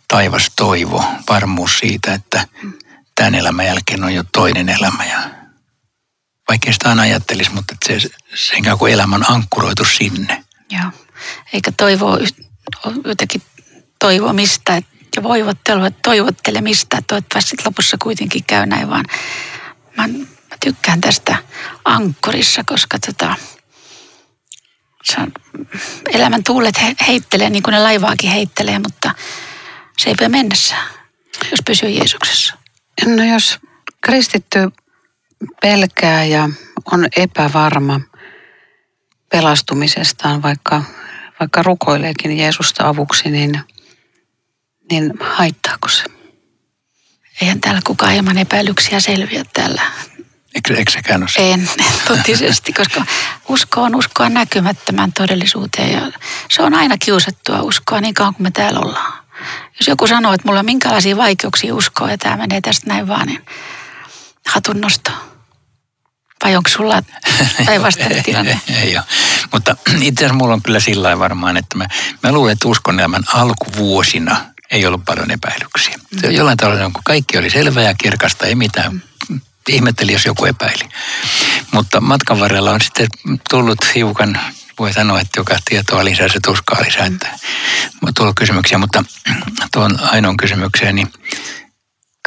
taivas 0.08 0.50
toivo, 0.56 1.04
varmuus 1.28 1.78
siitä, 1.78 2.14
että 2.14 2.46
tämän 3.14 3.34
elämän 3.34 3.66
jälkeen 3.66 4.04
on 4.04 4.14
jo 4.14 4.24
toinen 4.32 4.68
elämä. 4.68 5.04
Ja 5.04 5.41
vaikka 6.52 6.72
sitä 6.72 6.88
aina 6.88 7.02
ajattelisi, 7.02 7.50
mutta 7.50 7.74
se, 7.86 8.00
se 8.34 8.56
ikään 8.56 8.78
kuin 8.78 8.92
elämä 8.92 9.16
on 9.16 9.30
ankkuroitu 9.30 9.84
sinne. 9.84 10.44
Joo, 10.70 10.90
eikä 11.52 11.72
toivo 11.72 12.18
jotenkin 13.04 13.42
toivomista 13.98 14.72
ja 15.16 15.22
voivottelua 15.22 15.90
toivottelemista, 15.90 16.98
että 16.98 17.08
toivottavasti 17.08 17.56
lopussa 17.64 17.96
kuitenkin 18.02 18.44
käy 18.44 18.66
näin, 18.66 18.90
vaan 18.90 19.04
mä 19.96 20.08
tykkään 20.64 21.00
tästä 21.00 21.36
ankkurissa, 21.84 22.62
koska 22.66 22.98
tota, 23.06 23.34
se 25.04 25.20
on, 25.20 25.32
elämän 26.12 26.44
tuulet 26.44 26.82
he, 26.82 26.94
heittelee 27.06 27.50
niin 27.50 27.62
kuin 27.62 27.72
ne 27.72 27.80
laivaakin 27.82 28.30
heittelee, 28.30 28.78
mutta 28.78 29.10
se 29.98 30.10
ei 30.10 30.16
voi 30.20 30.28
mennessä, 30.28 30.76
jos 31.50 31.60
pysyy 31.66 31.88
Jeesuksessa. 31.88 32.54
No 33.06 33.24
jos 33.24 33.58
kristitty 34.00 34.58
pelkää 35.62 36.24
ja 36.24 36.48
on 36.92 37.06
epävarma 37.16 38.00
pelastumisestaan, 39.28 40.42
vaikka, 40.42 40.82
vaikka 41.40 41.62
rukoileekin 41.62 42.38
Jeesusta 42.38 42.88
avuksi, 42.88 43.30
niin, 43.30 43.60
niin 44.90 45.12
haittaako 45.20 45.88
se? 45.88 46.04
Eihän 47.40 47.60
täällä 47.60 47.80
kukaan 47.84 48.14
ilman 48.14 48.38
epäilyksiä 48.38 49.00
selviä 49.00 49.44
täällä 49.52 49.82
Eikö, 50.54 50.74
eikö 50.74 50.90
sekään 50.90 51.22
ole 51.22 51.52
En, 51.52 51.70
totisesti, 52.08 52.72
koska 52.72 53.06
usko 53.48 53.82
on 53.82 53.94
uskoa 53.94 54.28
näkymättömän 54.28 55.12
todellisuuteen 55.12 55.92
ja 55.92 56.12
se 56.50 56.62
on 56.62 56.74
aina 56.74 56.98
kiusattua 56.98 57.62
uskoa 57.62 58.00
niin 58.00 58.14
kauan 58.14 58.34
kuin 58.34 58.42
me 58.42 58.50
täällä 58.50 58.80
ollaan. 58.80 59.22
Jos 59.78 59.88
joku 59.88 60.06
sanoo, 60.06 60.32
että 60.32 60.48
mulla 60.48 60.60
on 60.60 60.66
minkälaisia 60.66 61.16
vaikeuksia 61.16 61.74
uskoa 61.74 62.10
ja 62.10 62.18
tämä 62.18 62.36
menee 62.36 62.60
tästä 62.60 62.86
näin 62.86 63.08
vaan, 63.08 63.26
niin 63.26 63.44
hatun 64.48 64.80
nosto. 64.80 65.10
Vai 66.44 66.56
onko 66.56 66.70
sulla 66.70 67.02
päinvastainen 67.66 68.22
tilanne? 68.24 68.60
ei 68.82 68.96
ole. 68.96 69.04
Mutta 69.52 69.76
itse 70.00 70.24
asiassa 70.24 70.34
mulla 70.34 70.54
on 70.54 70.62
kyllä 70.62 70.80
sillä 70.80 71.18
varmaan, 71.18 71.56
että 71.56 71.78
mä, 71.78 71.88
mä 72.22 72.32
luulen, 72.32 72.52
että 72.52 72.68
uskon 72.68 73.00
elämän 73.00 73.24
alkuvuosina 73.34 74.36
ei 74.70 74.86
ollut 74.86 75.04
paljon 75.04 75.30
epäilyksiä. 75.30 75.94
Mm. 75.96 76.30
Jollain 76.30 76.58
tavalla, 76.58 76.82
kun 76.84 77.02
kaikki 77.04 77.38
oli 77.38 77.50
selvää 77.50 77.82
ja 77.82 77.94
kirkasta, 77.94 78.46
ei 78.46 78.54
mitään. 78.54 79.02
Mm. 79.28 79.40
Ihmetteli, 79.68 80.12
jos 80.12 80.24
joku 80.24 80.44
epäili. 80.44 80.88
Mutta 81.70 82.00
matkan 82.00 82.40
varrella 82.40 82.70
on 82.70 82.80
sitten 82.80 83.06
tullut 83.50 83.94
hiukan 83.94 84.40
voi 84.78 84.92
sanoa, 84.92 85.20
että 85.20 85.40
joka 85.40 85.56
tietoa 85.64 86.04
lisää, 86.04 86.28
se 86.28 86.40
tuskaa 86.40 86.82
lisää. 86.84 87.06
Että 87.06 87.28
on 88.02 88.14
tullut 88.14 88.36
kysymyksiä, 88.36 88.78
mutta 88.78 89.04
tuon 89.72 90.00
ainoan 90.00 90.36
kysymykseen, 90.36 90.94
niin 90.94 91.12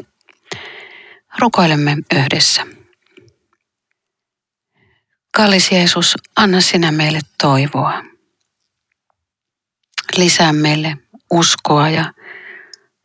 Rukoilemme 1.39 1.97
yhdessä. 2.15 2.65
Kallis 5.35 5.71
Jeesus, 5.71 6.15
anna 6.35 6.61
sinä 6.61 6.91
meille 6.91 7.19
toivoa. 7.41 8.03
Lisää 10.17 10.53
meille 10.53 10.97
uskoa 11.31 11.89
ja 11.89 12.13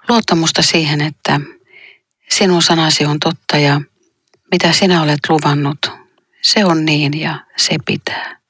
luottamusta 0.08 0.62
siihen, 0.62 1.00
että 1.00 1.40
sinun 2.30 2.62
sanasi 2.62 3.04
on 3.04 3.20
totta 3.20 3.58
ja 3.58 3.80
mitä 4.52 4.72
sinä 4.72 5.02
olet 5.02 5.20
luvannut, 5.28 5.90
se 6.42 6.64
on 6.64 6.85
niin 6.85 7.20
ja 7.20 7.46
se 7.56 7.76
pitää. 7.85 8.40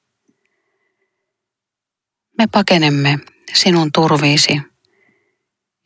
Me 2.38 2.46
pakenemme 2.52 3.18
sinun 3.54 3.92
turviisi 3.92 4.60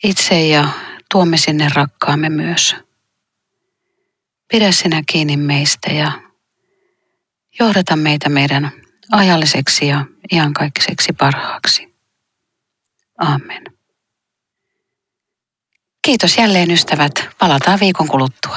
itse 0.04 0.46
ja 0.46 0.68
tuomme 1.10 1.36
sinne 1.36 1.68
rakkaamme 1.74 2.28
myös. 2.28 2.76
Pidä 4.52 4.72
sinä 4.72 5.02
kiinni 5.06 5.36
meistä 5.36 5.92
ja 5.92 6.12
johdata 7.60 7.96
meitä 7.96 8.28
meidän 8.28 8.72
ajalliseksi 9.12 9.86
ja 9.86 10.06
iankaikkiseksi 10.32 11.12
parhaaksi. 11.12 11.94
Amen. 13.18 13.64
Kiitos 16.02 16.38
jälleen 16.38 16.70
ystävät. 16.70 17.12
Palataan 17.38 17.80
viikon 17.80 18.08
kuluttua. 18.08 18.56